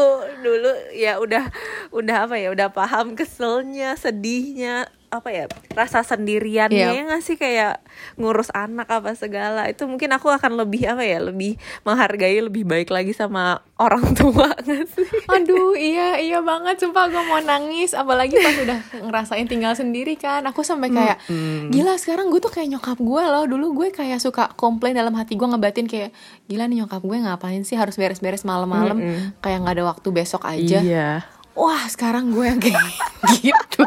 dulu 0.47 0.71
ya 0.95 1.19
udah 1.19 1.51
udah 1.91 2.17
apa 2.31 2.39
ya 2.39 2.55
udah 2.55 2.71
paham 2.71 3.19
keselnya 3.19 3.99
sedihnya 3.99 4.87
apa 5.13 5.29
ya 5.29 5.45
rasa 5.73 6.01
sendiriannya 6.01 6.73
Iya. 6.73 6.89
ya 6.91 7.03
nggak 7.05 7.21
sih? 7.21 7.37
Kayak 7.37 7.85
ngurus 8.17 8.49
anak 8.51 8.89
apa 8.89 9.13
segala. 9.13 9.69
Itu 9.69 9.85
mungkin 9.85 10.09
aku 10.11 10.27
akan 10.27 10.57
lebih 10.57 10.89
apa 10.89 11.05
ya 11.05 11.21
lebih 11.21 11.55
menghargai 11.83 12.41
lebih 12.41 12.65
baik 12.65 12.89
lagi 12.89 13.13
sama 13.13 13.61
orang 13.77 14.01
tua 14.19 14.49
nggak 14.57 14.85
sih? 14.89 15.05
Aduh 15.29 15.77
iya 15.77 16.17
iya 16.17 16.41
banget. 16.41 16.81
Sumpah 16.81 17.07
gue 17.07 17.23
mau 17.23 17.39
nangis. 17.39 17.93
Apalagi 17.93 18.35
pas 18.35 18.57
udah 18.57 18.79
ngerasain 19.03 19.45
tinggal 19.45 19.73
sendiri 19.73 20.17
kan. 20.17 20.41
Aku 20.45 20.65
sampai 20.65 20.89
kayak 20.89 21.21
gila 21.69 21.95
sekarang 21.95 22.27
gue 22.27 22.41
tuh 22.41 22.49
kayak 22.51 22.73
nyokap 22.73 22.97
gue 22.97 23.23
loh. 23.23 23.45
Dulu 23.45 23.67
gue 23.77 23.89
kayak 23.91 24.17
suka 24.17 24.49
komplain 24.55 24.95
dalam 24.95 25.13
hati 25.13 25.35
gue 25.35 25.45
ngebatin 25.45 25.85
kayak 25.85 26.11
gila 26.47 26.65
nih 26.65 26.83
nyokap 26.83 27.01
gue 27.01 27.19
ngapain 27.19 27.61
sih 27.63 27.77
harus 27.77 27.95
beres-beres 27.95 28.43
malam-malam? 28.43 28.97
Kayak 29.39 29.59
nggak 29.61 29.75
ada 29.77 29.85
waktu 29.87 30.09
besok 30.09 30.43
aja. 30.43 30.81
Iya. 30.81 31.09
Wah 31.53 31.85
sekarang 31.85 32.33
gue 32.33 32.49
yang 32.49 32.57
kayak 32.57 32.81
gitu 33.45 33.85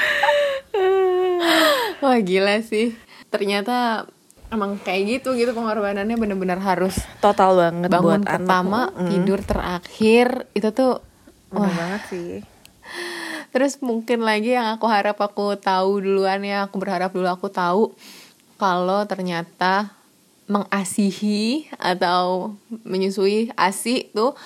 wah 2.02 2.18
gila 2.20 2.60
sih 2.64 2.96
ternyata 3.28 4.06
emang 4.50 4.80
kayak 4.82 5.22
gitu 5.22 5.38
gitu 5.38 5.54
pengorbanannya 5.54 6.16
bener-bener 6.18 6.58
harus 6.58 6.98
total 7.22 7.54
banget 7.54 7.88
bangun 7.88 8.04
buat 8.04 8.20
anak. 8.26 8.32
pertama 8.34 8.80
Mm. 8.96 9.08
tidur 9.08 9.40
terakhir 9.44 10.26
itu 10.54 10.68
tuh 10.74 10.94
Bener 11.50 11.74
banget 11.74 12.02
sih 12.10 12.32
Terus 13.50 13.82
mungkin 13.82 14.22
lagi 14.22 14.54
yang 14.54 14.78
aku 14.78 14.86
harap 14.86 15.18
aku 15.18 15.58
tahu 15.58 15.98
duluan 15.98 16.38
ya, 16.46 16.70
aku 16.70 16.78
berharap 16.78 17.10
dulu 17.10 17.26
aku 17.26 17.50
tahu 17.50 17.90
kalau 18.62 19.02
ternyata 19.10 19.90
mengasihi 20.46 21.66
atau 21.74 22.54
menyusui 22.86 23.50
ASI 23.58 24.06
tuh 24.14 24.38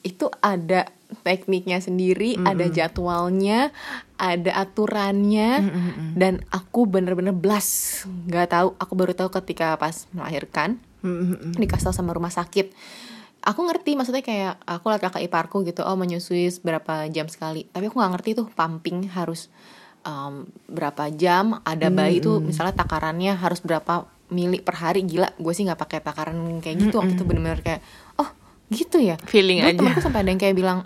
itu 0.00 0.32
ada 0.40 0.88
tekniknya 1.24 1.80
sendiri, 1.80 2.36
ada 2.44 2.68
jadwalnya, 2.68 3.72
ada 4.20 4.52
aturannya 4.60 5.50
dan 6.14 6.44
aku 6.52 6.84
bener-bener 6.84 7.32
blas 7.32 8.00
nggak 8.28 8.52
tahu, 8.52 8.68
aku 8.76 8.92
baru 8.92 9.12
tahu 9.16 9.32
ketika 9.40 9.76
pas 9.80 10.04
melahirkan 10.12 10.76
dikasih 11.56 11.88
tahu 11.90 11.94
sama 11.96 12.12
rumah 12.12 12.32
sakit. 12.32 12.74
Aku 13.38 13.64
ngerti 13.64 13.96
maksudnya 13.96 14.20
kayak 14.20 14.60
aku 14.66 14.90
liat 14.92 15.00
kakak 15.00 15.24
iparku 15.24 15.62
gitu 15.64 15.86
oh 15.86 15.96
menyusui 15.96 16.50
berapa 16.60 17.08
jam 17.08 17.30
sekali. 17.30 17.64
Tapi 17.70 17.88
aku 17.88 17.96
nggak 17.96 18.12
ngerti 18.18 18.30
tuh 18.36 18.46
pumping 18.52 19.08
harus 19.08 19.48
um, 20.02 20.44
berapa 20.68 21.08
jam 21.14 21.62
ada 21.64 21.88
bayi 21.88 22.18
tuh 22.20 22.42
misalnya 22.42 22.74
takarannya 22.76 23.38
harus 23.38 23.62
berapa 23.64 24.10
mili 24.28 24.60
per 24.60 24.76
hari. 24.76 25.06
Gila 25.06 25.38
gue 25.38 25.52
sih 25.54 25.64
nggak 25.64 25.80
pakai 25.80 25.98
takaran 26.04 26.60
kayak 26.60 26.76
gitu. 26.82 27.00
Waktu 27.00 27.14
itu 27.16 27.24
bener-bener 27.24 27.62
kayak 27.62 27.80
oh 28.20 28.28
gitu 28.68 29.00
ya 29.00 29.16
Feeling 29.24 29.64
Dulu 29.64 29.68
aja. 29.68 29.78
temenku 29.80 30.00
sampai 30.04 30.20
ada 30.24 30.30
yang 30.30 30.40
kayak 30.40 30.56
bilang. 30.56 30.78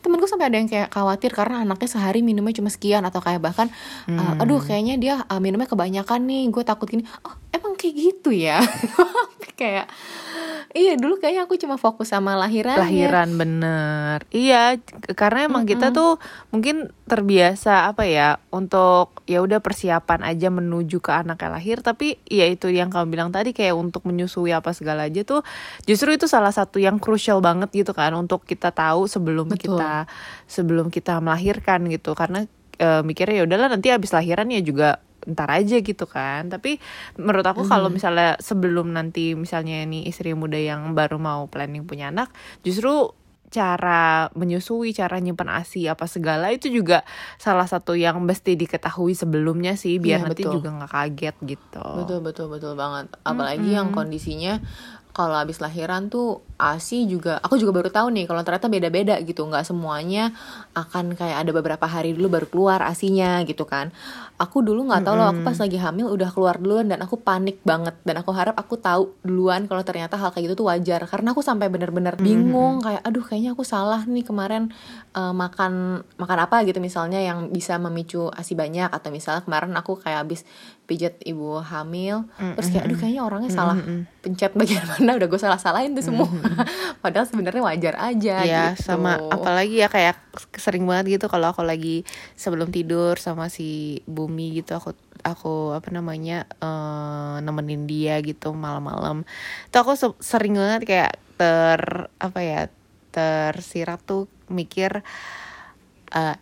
Temenku 0.00 0.26
sampai 0.26 0.48
ada 0.48 0.56
yang 0.56 0.68
kayak 0.68 0.88
khawatir 0.92 1.30
karena 1.32 1.62
anaknya 1.62 1.88
sehari 1.88 2.20
minumnya 2.24 2.56
cuma 2.56 2.72
sekian 2.72 3.04
atau 3.04 3.20
kayak 3.20 3.40
bahkan 3.40 3.68
uh, 4.08 4.40
aduh 4.40 4.60
kayaknya 4.60 4.94
dia 4.96 5.14
uh, 5.28 5.40
minumnya 5.40 5.68
kebanyakan 5.68 6.24
nih 6.26 6.48
gue 6.48 6.64
takut 6.64 6.88
gini. 6.88 7.04
Oh 7.24 7.36
emang 7.54 7.74
kayak 7.76 7.94
gitu 7.94 8.30
ya? 8.32 8.62
Kayak 9.60 9.92
iya 10.72 10.96
dulu 10.96 11.20
kayaknya 11.20 11.44
aku 11.44 11.60
cuma 11.60 11.76
fokus 11.76 12.16
sama 12.16 12.32
lahiran 12.32 12.80
lahiran 12.80 13.36
bener. 13.36 14.24
Iya 14.32 14.80
karena 15.12 15.52
emang 15.52 15.68
kita 15.68 15.92
tuh 15.92 16.16
mungkin 16.48 16.88
terbiasa 17.04 17.92
apa 17.92 18.08
ya 18.08 18.40
untuk 18.48 19.20
ya 19.28 19.44
udah 19.44 19.60
persiapan 19.60 20.24
aja 20.24 20.48
menuju 20.48 21.04
ke 21.04 21.12
anaknya 21.12 21.50
lahir 21.52 21.84
tapi 21.84 22.16
ya 22.24 22.48
itu 22.48 22.72
yang 22.72 22.88
kamu 22.88 23.12
bilang 23.12 23.30
tadi 23.34 23.52
kayak 23.52 23.76
untuk 23.76 24.06
menyusui 24.08 24.54
apa 24.54 24.72
segala 24.72 25.10
aja 25.10 25.26
tuh 25.28 25.44
justru 25.84 26.14
itu 26.16 26.24
salah 26.24 26.54
satu 26.54 26.80
yang 26.80 26.96
crucial 26.96 27.44
banget 27.44 27.68
gitu 27.74 27.92
kan 27.92 28.16
untuk 28.16 28.46
kita 28.48 28.72
tahu 28.72 29.10
sebelum 29.10 29.50
Betul. 29.50 29.76
kita 29.76 29.89
sebelum 30.46 30.88
kita 30.88 31.18
melahirkan 31.20 31.86
gitu. 31.88 32.12
Karena 32.12 32.44
eh, 32.76 33.02
mikirnya 33.02 33.42
ya 33.42 33.44
udahlah 33.46 33.68
nanti 33.70 33.88
habis 33.92 34.10
lahiran 34.10 34.48
ya 34.50 34.60
juga 34.60 34.98
ntar 35.28 35.52
aja 35.52 35.76
gitu 35.78 36.08
kan. 36.08 36.48
Tapi 36.48 36.80
menurut 37.20 37.44
aku 37.44 37.62
kalau 37.68 37.92
misalnya 37.92 38.40
sebelum 38.40 38.96
nanti 38.96 39.36
misalnya 39.36 39.84
ini 39.84 40.08
istri 40.08 40.32
muda 40.32 40.56
yang 40.56 40.96
baru 40.96 41.20
mau 41.20 41.44
planning 41.46 41.84
punya 41.84 42.08
anak 42.08 42.32
justru 42.64 43.12
cara 43.50 44.30
menyusui 44.38 44.94
cara 44.94 45.18
nyimpen 45.18 45.50
asi 45.50 45.90
apa 45.90 46.06
segala 46.06 46.54
itu 46.54 46.70
juga 46.70 47.02
salah 47.34 47.66
satu 47.66 47.98
yang 47.98 48.22
mesti 48.22 48.54
diketahui 48.54 49.10
sebelumnya 49.18 49.74
sih 49.74 49.98
biar 49.98 50.22
Iya, 50.22 50.26
nanti 50.30 50.42
betul. 50.46 50.54
juga 50.62 50.68
nggak 50.78 50.92
kaget 50.94 51.36
gitu. 51.42 51.86
Betul 51.98 52.18
betul 52.22 52.46
betul 52.46 52.72
banget. 52.78 53.10
Apalagi 53.26 53.74
yang 53.74 53.90
kondisinya 53.90 54.62
kalau 55.10 55.34
habis 55.34 55.58
lahiran 55.58 56.06
tuh 56.06 56.42
asi 56.60 57.08
juga 57.08 57.40
aku 57.40 57.56
juga 57.56 57.72
baru 57.80 57.88
tahu 57.88 58.12
nih 58.12 58.28
kalau 58.28 58.44
ternyata 58.46 58.68
beda-beda 58.70 59.16
gitu. 59.24 59.42
Nggak 59.48 59.66
semuanya 59.66 60.30
akan 60.76 61.18
kayak 61.18 61.46
ada 61.46 61.50
beberapa 61.50 61.88
hari 61.88 62.14
dulu 62.14 62.38
baru 62.40 62.46
keluar 62.46 62.80
asinya 62.86 63.42
gitu 63.42 63.66
kan. 63.66 63.90
Aku 64.40 64.64
dulu 64.64 64.88
nggak 64.88 65.04
tahu 65.04 65.14
loh 65.18 65.28
aku 65.34 65.40
pas 65.44 65.58
lagi 65.58 65.76
hamil 65.76 66.08
udah 66.12 66.30
keluar 66.32 66.56
duluan 66.56 66.86
dan 66.88 67.02
aku 67.02 67.18
panik 67.20 67.58
banget. 67.66 67.96
Dan 68.06 68.22
aku 68.22 68.30
harap 68.32 68.54
aku 68.54 68.78
tahu 68.78 69.12
duluan 69.26 69.66
kalau 69.66 69.82
ternyata 69.82 70.14
hal 70.20 70.30
kayak 70.30 70.52
gitu 70.52 70.64
tuh 70.64 70.66
wajar. 70.70 71.02
Karena 71.10 71.34
aku 71.34 71.42
sampai 71.42 71.66
bener-bener 71.66 72.14
bingung 72.20 72.84
kayak 72.84 73.02
aduh 73.02 73.24
kayaknya 73.24 73.52
aku 73.56 73.66
salah 73.66 74.06
nih 74.06 74.22
kemarin 74.22 74.70
eh, 75.16 75.34
makan 75.34 76.04
makan 76.16 76.38
apa 76.44 76.62
gitu 76.68 76.78
misalnya 76.78 77.18
yang 77.18 77.50
bisa 77.50 77.76
memicu 77.82 78.30
asi 78.30 78.54
banyak. 78.54 78.92
Atau 78.92 79.10
misalnya 79.10 79.42
kemarin 79.42 79.74
aku 79.74 79.98
kayak 79.98 80.22
habis 80.24 80.46
pijat 80.90 81.22
ibu 81.22 81.62
hamil. 81.62 82.26
Terus 82.34 82.66
kayak 82.68 82.84
aduh 82.84 82.98
kayaknya 82.98 83.22
orangnya 83.22 83.48
salah 83.48 83.78
pencet 84.18 84.50
bagian 84.52 84.82
mana 84.90 85.14
udah 85.14 85.28
gue 85.30 85.38
salah 85.38 85.54
salahin 85.56 85.94
tuh 85.94 86.02
semua. 86.02 86.26
Padahal 87.02 87.24
sebenarnya 87.24 87.62
wajar 87.62 87.94
aja 87.96 88.42
Iya 88.42 88.64
gitu. 88.74 88.90
sama. 88.90 89.22
Apalagi 89.30 89.78
ya 89.78 89.86
kayak 89.86 90.18
sering 90.58 90.82
banget 90.84 91.16
gitu 91.16 91.30
kalau 91.30 91.48
aku 91.48 91.62
lagi 91.62 92.02
sebelum 92.34 92.68
tidur 92.68 93.14
sama 93.16 93.46
si 93.46 94.02
Bumi 94.04 94.58
gitu 94.58 94.74
aku 94.74 94.90
aku 95.22 95.54
apa 95.72 95.88
namanya 95.88 96.50
eh, 96.58 97.36
nemenin 97.38 97.86
dia 97.86 98.18
gitu 98.18 98.50
malam-malam. 98.50 99.22
Tuh 99.70 99.78
aku 99.80 99.92
se- 99.94 100.18
sering 100.18 100.58
banget 100.58 100.82
kayak 100.84 101.12
ter 101.38 101.80
apa 102.18 102.40
ya 102.42 102.66
tersirat 103.10 104.02
tuh 104.02 104.26
mikir 104.46 105.06
eh, 106.10 106.36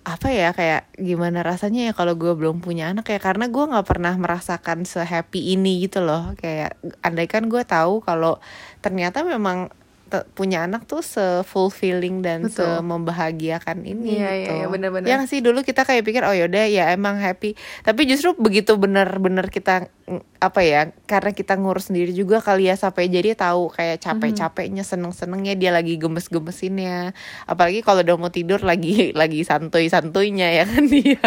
apa 0.00 0.32
ya 0.32 0.56
kayak 0.56 0.96
gimana 0.96 1.44
rasanya 1.44 1.90
ya 1.90 1.92
kalau 1.92 2.16
gue 2.16 2.32
belum 2.32 2.64
punya 2.64 2.88
anak 2.88 3.12
ya? 3.12 3.18
Karena 3.20 3.52
gue 3.52 3.64
nggak 3.68 3.84
pernah 3.84 4.16
merasakan 4.16 4.88
se 4.88 5.00
happy 5.04 5.54
ini 5.54 5.84
gitu 5.84 6.00
loh. 6.00 6.32
Kayak 6.40 6.80
andaikan 7.04 7.52
gue 7.52 7.60
tahu 7.68 8.00
kalau 8.00 8.40
ternyata 8.80 9.20
memang 9.26 9.68
punya 10.32 10.66
anak 10.66 10.84
tuh 10.84 11.00
se 11.00 11.46
fulfilling 11.46 12.20
dan 12.20 12.46
se 12.46 12.58
Betul. 12.58 12.82
membahagiakan 12.82 13.78
ini 13.82 14.18
Iya, 14.18 14.30
gitu. 14.42 14.52
iya, 14.56 14.66
iya. 14.66 15.06
Ya 15.06 15.24
sih 15.24 15.38
dulu 15.38 15.62
kita 15.62 15.82
kayak 15.82 16.02
pikir 16.02 16.22
oh 16.22 16.34
yaudah 16.34 16.66
ya 16.66 16.90
emang 16.90 17.16
happy. 17.16 17.54
Tapi 17.80 18.00
justru 18.04 18.34
begitu 18.34 18.74
bener-bener 18.74 19.46
kita 19.46 19.86
apa 20.42 20.60
ya 20.60 20.80
karena 21.06 21.30
kita 21.30 21.54
ngurus 21.54 21.86
sendiri 21.86 22.10
juga 22.10 22.42
kali 22.42 22.66
ya 22.66 22.74
sampai 22.74 23.06
jadi 23.06 23.38
tahu 23.38 23.70
kayak 23.70 24.02
capek-capeknya 24.02 24.82
seneng-senengnya 24.82 25.54
dia 25.54 25.70
lagi 25.70 25.94
gemes-gemesinnya. 25.94 27.14
Apalagi 27.46 27.80
kalau 27.80 28.02
udah 28.02 28.16
mau 28.18 28.28
tidur 28.28 28.58
lagi 28.60 29.10
lagi 29.20 29.42
santuy-santuйnya 29.42 30.48
ya 30.52 30.64
kan 30.66 30.84
dia. 30.92 31.20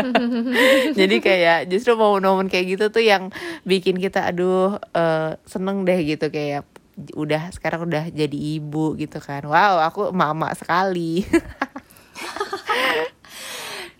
jadi 0.92 1.16
kayak 1.20 1.60
justru 1.68 1.96
momen-momen 1.96 2.48
kayak 2.48 2.76
gitu 2.76 2.86
tuh 2.90 3.04
yang 3.04 3.32
bikin 3.64 3.96
kita 3.98 4.28
aduh 4.28 4.76
eh, 4.92 5.40
seneng 5.46 5.84
deh 5.84 6.00
gitu 6.04 6.28
kayak 6.28 6.68
udah 7.14 7.50
sekarang 7.50 7.90
udah 7.90 8.10
jadi 8.14 8.38
ibu 8.58 8.94
gitu 8.98 9.18
kan. 9.18 9.46
Wow 9.46 9.82
aku 9.82 10.14
mama 10.14 10.54
sekali. 10.54 11.24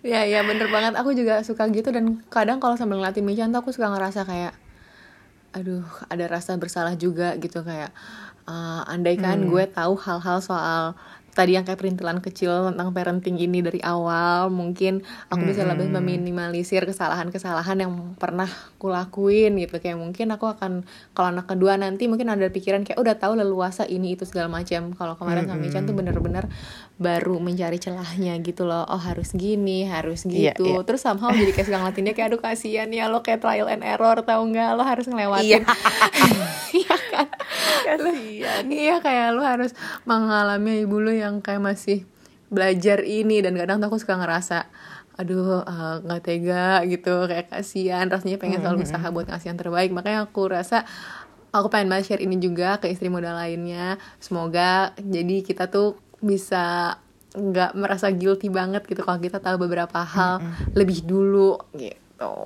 Ya 0.04 0.20
ya 0.28 0.44
bener 0.44 0.68
banget. 0.68 1.00
Aku 1.00 1.16
juga 1.16 1.40
suka 1.40 1.64
gitu 1.72 1.88
dan 1.88 2.20
kadang 2.28 2.60
kalau 2.60 2.76
sambil 2.76 3.00
ngeliatin 3.00 3.24
Michan 3.24 3.48
tuh 3.48 3.64
aku 3.64 3.72
suka 3.72 3.88
ngerasa 3.88 4.28
kayak 4.28 4.52
aduh 5.56 5.80
ada 6.12 6.28
rasa 6.28 6.60
bersalah 6.60 6.92
juga 6.92 7.32
gitu. 7.40 7.64
Kayak 7.64 7.88
uh, 8.44 8.84
andai 8.84 9.16
kan 9.16 9.48
gue 9.48 9.64
tahu 9.64 9.96
hal-hal 9.96 10.44
soal 10.44 10.92
tadi 11.34 11.58
yang 11.58 11.66
kayak 11.66 11.76
perintilan 11.76 12.22
kecil 12.22 12.70
tentang 12.70 12.94
parenting 12.94 13.36
ini 13.36 13.58
dari 13.58 13.82
awal 13.82 14.48
mungkin 14.48 15.02
aku 15.28 15.42
bisa 15.44 15.66
lebih 15.66 15.90
meminimalisir 15.90 16.86
kesalahan-kesalahan 16.86 17.82
yang 17.82 17.92
pernah 18.14 18.46
kulakuin 18.78 19.58
gitu. 19.58 19.82
Kayak 19.82 19.98
mungkin 19.98 20.30
aku 20.30 20.46
akan 20.46 20.86
kalau 21.12 21.34
anak 21.34 21.50
kedua 21.50 21.74
nanti 21.74 22.06
mungkin 22.06 22.30
ada 22.30 22.46
pikiran 22.46 22.86
kayak 22.86 22.96
udah 22.96 23.18
tahu 23.18 23.34
leluasa 23.34 23.82
ini 23.84 24.14
itu 24.14 24.22
segala 24.22 24.46
macam. 24.46 24.94
Kalau 24.94 25.18
kemarin 25.18 25.44
sama 25.44 25.66
Chan 25.66 25.84
tuh 25.84 25.92
bener-bener 25.92 26.46
baru 26.94 27.42
mencari 27.42 27.76
celahnya 27.76 28.38
gitu 28.38 28.62
loh. 28.62 28.86
Oh 28.86 29.02
harus 29.02 29.34
gini 29.34 29.84
harus 29.84 30.22
Iya, 30.24 30.54
gitu. 30.54 30.70
iya. 30.70 30.78
terus 30.86 31.02
somehow 31.02 31.34
jadi 31.34 31.50
kayak 31.50 31.66
sekarang 31.66 31.82
ngeliatin 31.90 32.04
dia 32.06 32.14
kayak 32.14 32.28
aduh 32.30 32.40
kasihan 32.40 32.88
ya 32.88 33.10
lo 33.10 33.20
kayak 33.20 33.42
trial 33.42 33.66
and 33.66 33.82
error 33.82 34.22
tau 34.22 34.46
nggak? 34.46 34.70
Lo 34.78 34.86
harus 34.86 35.10
ngelewatin. 35.10 35.66
Iya. 35.66 36.86
Kan 36.86 36.93
Kasihan. 37.86 38.64
iya 38.68 39.00
kayak 39.00 39.34
lu 39.36 39.42
harus 39.44 39.72
mengalami 40.08 40.84
ibu 40.84 40.96
lu 41.00 41.12
yang 41.12 41.40
kayak 41.44 41.62
masih 41.62 42.04
belajar 42.52 43.02
ini 43.02 43.42
dan 43.42 43.56
kadang 43.58 43.82
tuh 43.82 43.88
aku 43.90 43.98
suka 43.98 44.14
ngerasa 44.20 44.68
aduh 45.14 45.62
eh, 45.62 45.96
nggak 46.02 46.22
tega 46.26 46.82
gitu. 46.90 47.30
Kayak 47.30 47.46
kasihan 47.50 48.06
rasanya 48.10 48.38
pengen 48.38 48.60
selalu 48.62 48.82
usaha 48.82 49.06
buat 49.14 49.26
ngasih 49.30 49.54
yang 49.54 49.58
terbaik. 49.58 49.90
Makanya 49.94 50.26
aku 50.26 50.50
rasa 50.50 50.82
aku 51.54 51.70
pengen 51.70 51.90
banget 51.94 52.14
share 52.14 52.22
ini 52.22 52.36
juga 52.42 52.82
ke 52.82 52.90
istri 52.90 53.06
muda 53.06 53.30
lainnya. 53.30 53.96
Semoga 54.18 54.90
jadi 54.98 55.46
kita 55.46 55.70
tuh 55.70 55.94
bisa 56.18 56.98
nggak 57.34 57.74
merasa 57.74 58.14
guilty 58.14 58.46
banget 58.46 58.86
gitu 58.86 59.02
kalau 59.02 59.18
kita 59.18 59.42
tahu 59.42 59.66
beberapa 59.66 60.06
hal 60.06 60.38
lebih 60.70 61.02
dulu 61.02 61.58
gitu 61.74 62.38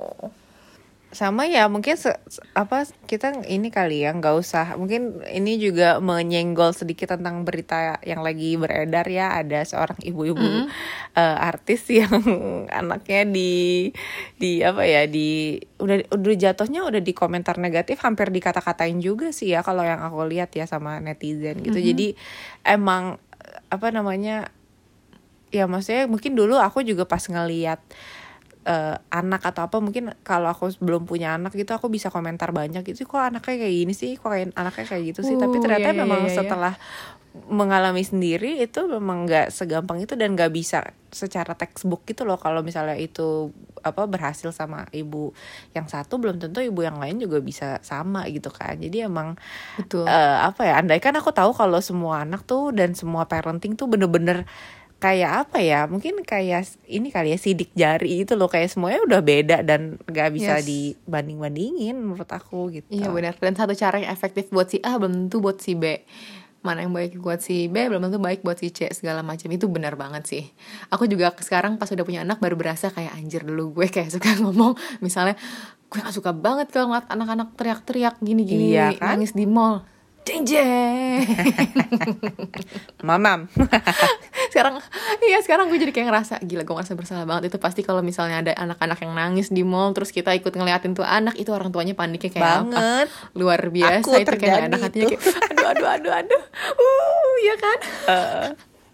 sama 1.09 1.49
ya 1.49 1.73
mungkin 1.73 1.97
se- 1.97 2.21
apa 2.53 2.85
kita 3.09 3.33
ini 3.49 3.73
kali 3.73 4.05
ya 4.05 4.13
nggak 4.13 4.37
usah. 4.37 4.77
Mungkin 4.77 5.25
ini 5.25 5.57
juga 5.57 5.97
menyenggol 6.05 6.77
sedikit 6.77 7.17
tentang 7.17 7.49
berita 7.49 7.97
yang 8.05 8.21
lagi 8.21 8.61
beredar 8.61 9.09
ya. 9.09 9.33
Ada 9.41 9.65
seorang 9.65 9.97
ibu-ibu 10.05 10.69
eh, 11.17 11.37
artis 11.41 11.89
yang 12.05 12.13
anaknya 12.69 13.25
di 13.25 13.89
di 14.37 14.61
apa 14.61 14.85
ya 14.85 15.09
di 15.09 15.57
udah 15.81 16.13
udah 16.13 16.35
jatuhnya 16.37 16.85
udah 16.85 17.01
di 17.01 17.13
komentar 17.17 17.57
negatif 17.57 18.05
hampir 18.05 18.29
dikata-katain 18.29 19.01
juga 19.01 19.33
sih 19.33 19.57
ya 19.57 19.65
kalau 19.65 19.89
yang 19.89 20.05
aku 20.05 20.29
lihat 20.29 20.53
ya 20.53 20.69
sama 20.69 21.01
netizen 21.01 21.65
gitu. 21.65 21.81
Jadi 21.81 22.13
emang 22.69 23.17
apa 23.73 23.89
namanya 23.89 24.53
ya 25.49 25.65
maksudnya 25.65 26.05
mungkin 26.05 26.37
dulu 26.37 26.61
aku 26.61 26.85
juga 26.85 27.09
pas 27.09 27.25
ngeliat 27.25 27.81
eh, 28.69 28.97
anak 29.09 29.43
atau 29.49 29.65
apa 29.65 29.81
mungkin 29.81 30.13
kalau 30.21 30.53
aku 30.53 30.77
belum 30.85 31.09
punya 31.09 31.41
anak 31.41 31.57
gitu 31.57 31.73
aku 31.73 31.89
bisa 31.89 32.13
komentar 32.13 32.53
banyak 32.53 32.85
gitu 32.85 33.09
kok 33.09 33.19
anaknya 33.19 33.57
kayak 33.65 33.75
gini 33.75 33.95
sih? 33.97 34.13
Kok 34.21 34.29
kayak 34.29 34.47
anaknya 34.53 34.85
kayak 34.85 35.05
gitu 35.17 35.21
sih? 35.25 35.37
Tapi 35.41 35.57
Uh, 35.59 35.63
ternyata 35.65 35.89
iya, 35.91 35.97
iya, 35.97 36.03
memang 36.05 36.21
iya, 36.29 36.31
iya. 36.31 36.37
setelah 36.37 36.75
mengalami 37.47 38.03
sendiri 38.03 38.59
itu 38.59 38.89
memang 38.91 39.29
nggak 39.29 39.55
segampang 39.55 40.03
itu 40.03 40.19
dan 40.19 40.35
nggak 40.35 40.51
bisa 40.51 40.91
secara 41.13 41.55
textbook 41.55 42.03
gitu 42.05 42.27
loh 42.27 42.37
kalau 42.37 42.61
misalnya 42.67 42.99
itu 42.99 43.55
apa 43.81 44.05
berhasil 44.11 44.51
sama 44.51 44.91
ibu 44.91 45.33
yang 45.73 45.87
satu 45.87 46.19
belum 46.19 46.43
tentu 46.43 46.61
ibu 46.61 46.83
yang 46.83 46.99
lain 46.99 47.23
juga 47.23 47.39
bisa 47.39 47.79
sama 47.87 48.27
gitu 48.29 48.51
kan. 48.51 48.77
Jadi 48.77 49.07
emang 49.07 49.39
betul. 49.79 50.05
eh, 50.05 50.39
apa 50.43 50.67
ya 50.67 50.83
andaikan 50.83 51.15
aku 51.17 51.31
tahu 51.31 51.55
kalau 51.55 51.79
semua 51.79 52.27
anak 52.27 52.45
tuh 52.45 52.75
dan 52.75 52.93
semua 52.93 53.25
parenting 53.31 53.79
tuh 53.79 53.87
bener-bener 53.87 54.45
kayak 54.99 55.47
apa 55.47 55.59
ya 55.59 55.87
mungkin 55.87 56.21
kayak 56.21 56.67
ini 56.85 57.09
kali 57.09 57.31
ya 57.31 57.39
sidik 57.39 57.71
jari 57.73 58.23
itu 58.23 58.35
loh 58.35 58.47
kayak 58.47 58.67
semuanya 58.67 58.99
udah 59.01 59.21
beda 59.21 59.63
dan 59.63 59.95
nggak 60.03 60.29
bisa 60.33 60.59
Yes. 60.59 60.67
dibanding 60.67 61.39
bandingin 61.39 61.97
menurut 61.97 62.27
aku 62.27 62.71
gitu 62.73 62.87
Iya 62.89 63.07
benar. 63.09 63.35
Dan 63.35 63.55
satu 63.55 63.73
cara 63.73 63.97
yang 63.97 64.11
efektif 64.11 64.49
buat 64.49 64.67
si 64.67 64.79
A 64.81 64.95
belum 64.95 65.15
tentu 65.27 65.39
buat 65.39 65.57
si 65.57 65.73
B. 65.73 66.03
Mana 66.59 66.83
yang 66.83 66.91
baik 66.91 67.15
buat 67.17 67.39
si 67.39 67.67
B 67.67 67.87
belum 67.87 68.03
tentu 68.03 68.19
baik 68.19 68.43
buat 68.43 68.59
si 68.59 68.69
C 68.69 68.91
segala 68.91 69.23
macam 69.23 69.47
itu 69.47 69.67
benar 69.67 69.95
banget 69.95 70.27
sih. 70.27 70.45
Aku 70.89 71.07
juga 71.07 71.31
sekarang 71.33 71.79
pas 71.79 71.87
udah 71.87 72.03
punya 72.03 72.21
anak 72.21 72.37
baru 72.37 72.59
berasa 72.59 72.91
kayak 72.91 73.15
anjir 73.15 73.47
dulu 73.47 73.71
gue 73.73 73.87
kayak 73.87 74.11
suka 74.19 74.35
ngomong 74.37 74.75
misalnya 74.99 75.39
gue 75.87 75.99
gak 75.99 76.11
suka 76.11 76.35
banget 76.35 76.69
kalau 76.69 76.91
ngeliat 76.91 77.07
anak-anak 77.07 77.55
teriak-teriak 77.55 78.19
gini-gini 78.19 78.75
Iya 78.75 78.93
kan? 78.93 79.15
nangis 79.15 79.31
di 79.31 79.47
mall. 79.47 79.87
Jeng 80.21 80.45
jeng. 80.45 81.25
mamam 83.01 83.47
sekarang 84.49 84.75
iya 85.21 85.39
sekarang 85.41 85.69
gue 85.69 85.79
jadi 85.79 85.93
kayak 85.93 86.07
ngerasa 86.09 86.35
gila 86.41 86.63
gue 86.63 86.75
ngerasa 86.75 86.95
bersalah 86.95 87.25
banget. 87.25 87.53
Itu 87.53 87.59
pasti 87.59 87.81
kalau 87.81 88.01
misalnya 88.01 88.41
ada 88.41 88.53
anak-anak 88.55 88.99
yang 89.01 89.13
nangis 89.13 89.49
di 89.49 89.63
mall 89.63 89.93
terus 89.93 90.09
kita 90.09 90.33
ikut 90.33 90.51
ngeliatin 90.51 90.93
tuh 90.93 91.03
anak 91.03 91.35
itu 91.35 91.49
orang 91.49 91.69
tuanya 91.69 91.93
paniknya 91.93 92.29
kayak 92.29 92.45
apa? 92.45 92.57
Banget. 92.67 93.07
Luar 93.35 93.61
biasa 93.63 94.03
Aku 94.03 94.11
itu 94.17 94.35
kayak 94.35 94.69
anak 94.69 94.79
hatinya 94.83 95.07
itu. 95.07 95.17
kayak 95.17 95.51
aduh 95.53 95.67
aduh 95.69 95.89
aduh 95.89 96.13
aduh. 96.15 96.41
Uh 96.75 97.35
ya 97.41 97.55
kan? 97.55 97.79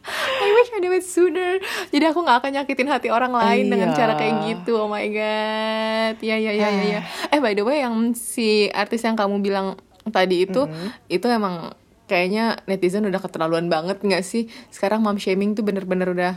I 0.04 0.48
wish 0.52 0.68
I 0.68 0.84
knew 0.84 0.92
it 0.92 1.00
sooner. 1.00 1.56
Jadi 1.88 2.04
aku 2.04 2.20
nggak 2.20 2.44
akan 2.44 2.50
nyakitin 2.60 2.88
hati 2.88 3.08
orang 3.08 3.32
lain 3.32 3.72
dengan 3.72 3.88
Iya. 3.90 3.96
cara 3.96 4.12
kayak 4.14 4.34
gitu. 4.44 4.76
Oh 4.76 4.88
my 4.88 5.06
god. 5.08 6.14
Ya 6.20 6.36
ya 6.36 6.52
ya 6.52 6.68
ya 6.68 6.84
ya 6.84 7.00
eh 7.30 7.40
by 7.40 7.52
the 7.52 7.64
way 7.64 7.80
yang 7.80 8.12
si 8.12 8.68
artis 8.68 9.00
yang 9.00 9.16
kamu 9.16 9.40
bilang 9.40 9.80
tadi 10.04 10.44
itu 10.44 10.68
itu 11.08 11.24
emang 11.24 11.72
kayaknya 12.04 12.60
netizen 12.64 13.08
udah 13.08 13.20
keterlaluan 13.20 13.66
banget 13.66 14.00
nggak 14.00 14.20
sih 14.20 14.46
sekarang 14.68 15.00
mom 15.00 15.16
shaming 15.16 15.56
tuh 15.56 15.64
bener-bener 15.64 16.12
udah 16.12 16.32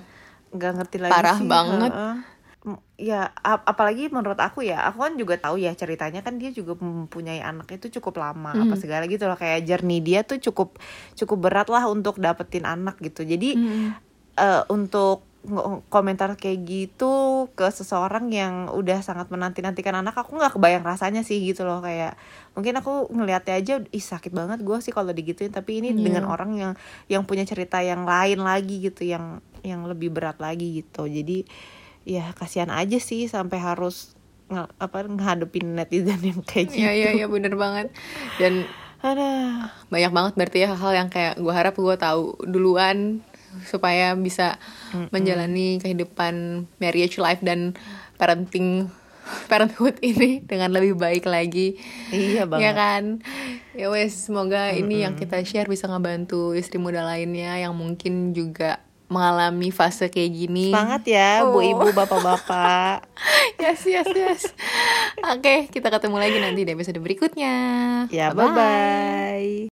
nggak 0.48 0.72
ngerti 0.80 0.98
lagi 0.98 1.12
Parah 1.12 1.38
sih, 1.38 1.48
banget. 1.48 1.92
heeh. 1.92 2.16
M- 2.68 2.84
ya 3.00 3.32
ap- 3.44 3.64
apalagi 3.64 4.08
menurut 4.08 4.40
aku 4.40 4.64
ya 4.64 4.84
aku 4.88 5.00
kan 5.00 5.14
juga 5.16 5.36
tahu 5.40 5.60
ya 5.60 5.72
ceritanya 5.72 6.20
kan 6.20 6.36
dia 6.36 6.52
juga 6.52 6.76
mempunyai 6.76 7.40
anak 7.40 7.68
itu 7.72 8.00
cukup 8.00 8.20
lama 8.20 8.52
Hmm. 8.52 8.64
apa 8.64 8.76
segala 8.76 9.04
gitu 9.08 9.24
loh 9.24 9.36
kayak 9.36 9.64
journey 9.64 10.00
dia 10.00 10.24
tuh 10.24 10.40
cukup 10.40 10.76
cukup 11.16 11.38
berat 11.48 11.68
lah 11.68 11.88
untuk 11.88 12.20
dapetin 12.20 12.64
anak 12.64 13.00
gitu 13.00 13.24
jadi 13.24 13.56
Hmm. 13.56 13.92
eh, 14.36 14.64
untuk 14.68 15.27
komentar 15.88 16.34
kayak 16.34 16.60
gitu 16.62 17.14
ke 17.54 17.68
seseorang 17.68 18.28
yang 18.28 18.68
udah 18.68 19.00
sangat 19.00 19.28
menanti-nantikan 19.28 19.96
anak 19.96 20.14
aku 20.14 20.36
nggak 20.36 20.54
kebayang 20.54 20.84
rasanya 20.84 21.22
sih 21.22 21.40
gitu 21.40 21.64
loh 21.64 21.80
kayak 21.80 22.20
mungkin 22.52 22.76
aku 22.76 23.08
ngeliatnya 23.08 23.56
aja 23.56 23.74
ih 23.88 24.04
sakit 24.04 24.30
banget 24.30 24.60
gue 24.60 24.78
sih 24.78 24.92
kalau 24.92 25.10
digituin 25.10 25.50
tapi 25.50 25.80
ini 25.80 25.90
Iya. 25.90 26.04
dengan 26.04 26.24
orang 26.26 26.52
yang 26.54 26.74
yang 27.08 27.24
punya 27.24 27.42
cerita 27.42 27.80
yang 27.80 28.04
lain 28.04 28.40
lagi 28.40 28.82
gitu 28.82 29.04
yang 29.04 29.40
yang 29.62 29.84
lebih 29.84 30.10
berat 30.10 30.36
lagi 30.38 30.82
gitu 30.82 31.06
jadi 31.06 31.48
ya 32.04 32.32
kasihan 32.34 32.68
aja 32.70 32.98
sih 32.98 33.26
sampai 33.26 33.58
harus 33.58 34.16
nge- 34.48 34.72
apa 34.76 35.06
ngadepin 35.06 35.74
netizen 35.74 36.20
yang 36.20 36.40
kayak 36.42 36.68
gitu 36.70 36.84
Iya 36.84 36.92
iya 36.94 37.10
iya 37.14 37.28
bener 37.28 37.56
banget 37.56 37.92
dan 38.36 38.68
Aduh. 38.98 39.70
banyak 39.88 40.10
banget 40.10 40.34
berarti 40.34 40.58
ya 40.60 40.74
hal 40.74 40.92
yang 40.92 41.08
kayak 41.08 41.38
gue 41.38 41.54
harap 41.54 41.78
gue 41.78 41.96
tahu 41.96 42.34
duluan 42.44 43.22
supaya 43.64 44.14
bisa 44.14 44.62
menjalani 45.10 45.78
kehidupan 45.78 46.34
marriage 46.78 47.18
life 47.18 47.40
dan 47.40 47.74
parenting 48.16 48.90
parenthood 49.46 50.00
ini 50.06 50.40
dengan 50.40 50.72
lebih 50.72 50.96
baik 50.96 51.24
lagi. 51.24 51.76
Iya 52.10 52.44
ya 52.44 52.44
banget. 52.46 52.74
kan? 52.74 53.04
Ya 53.74 53.88
wes 53.88 54.14
semoga 54.16 54.72
ini 54.72 55.02
yang 55.02 55.14
kita 55.14 55.42
share 55.42 55.66
bisa 55.66 55.86
ngebantu 55.86 56.54
istri 56.54 56.78
muda 56.78 57.04
lainnya 57.04 57.58
yang 57.58 57.74
mungkin 57.74 58.32
juga 58.32 58.80
mengalami 59.08 59.68
fase 59.70 60.08
kayak 60.08 60.32
gini. 60.34 60.68
Semangat 60.68 61.04
ya 61.04 61.44
bu 61.44 61.60
Oh. 61.60 61.64
ibu 61.64 61.88
bapak 61.92 62.20
bapak 62.20 63.08
yes 63.64 63.84
yes 63.84 64.08
yes. 64.10 64.42
Oke 65.26 65.68
kita 65.68 65.88
ketemu 65.88 66.18
lagi 66.18 66.38
nanti 66.38 66.64
di 66.64 66.72
episode 66.72 67.00
berikutnya. 67.00 67.56
Ya 68.10 68.32
bye 68.32 68.52
bye 68.52 69.58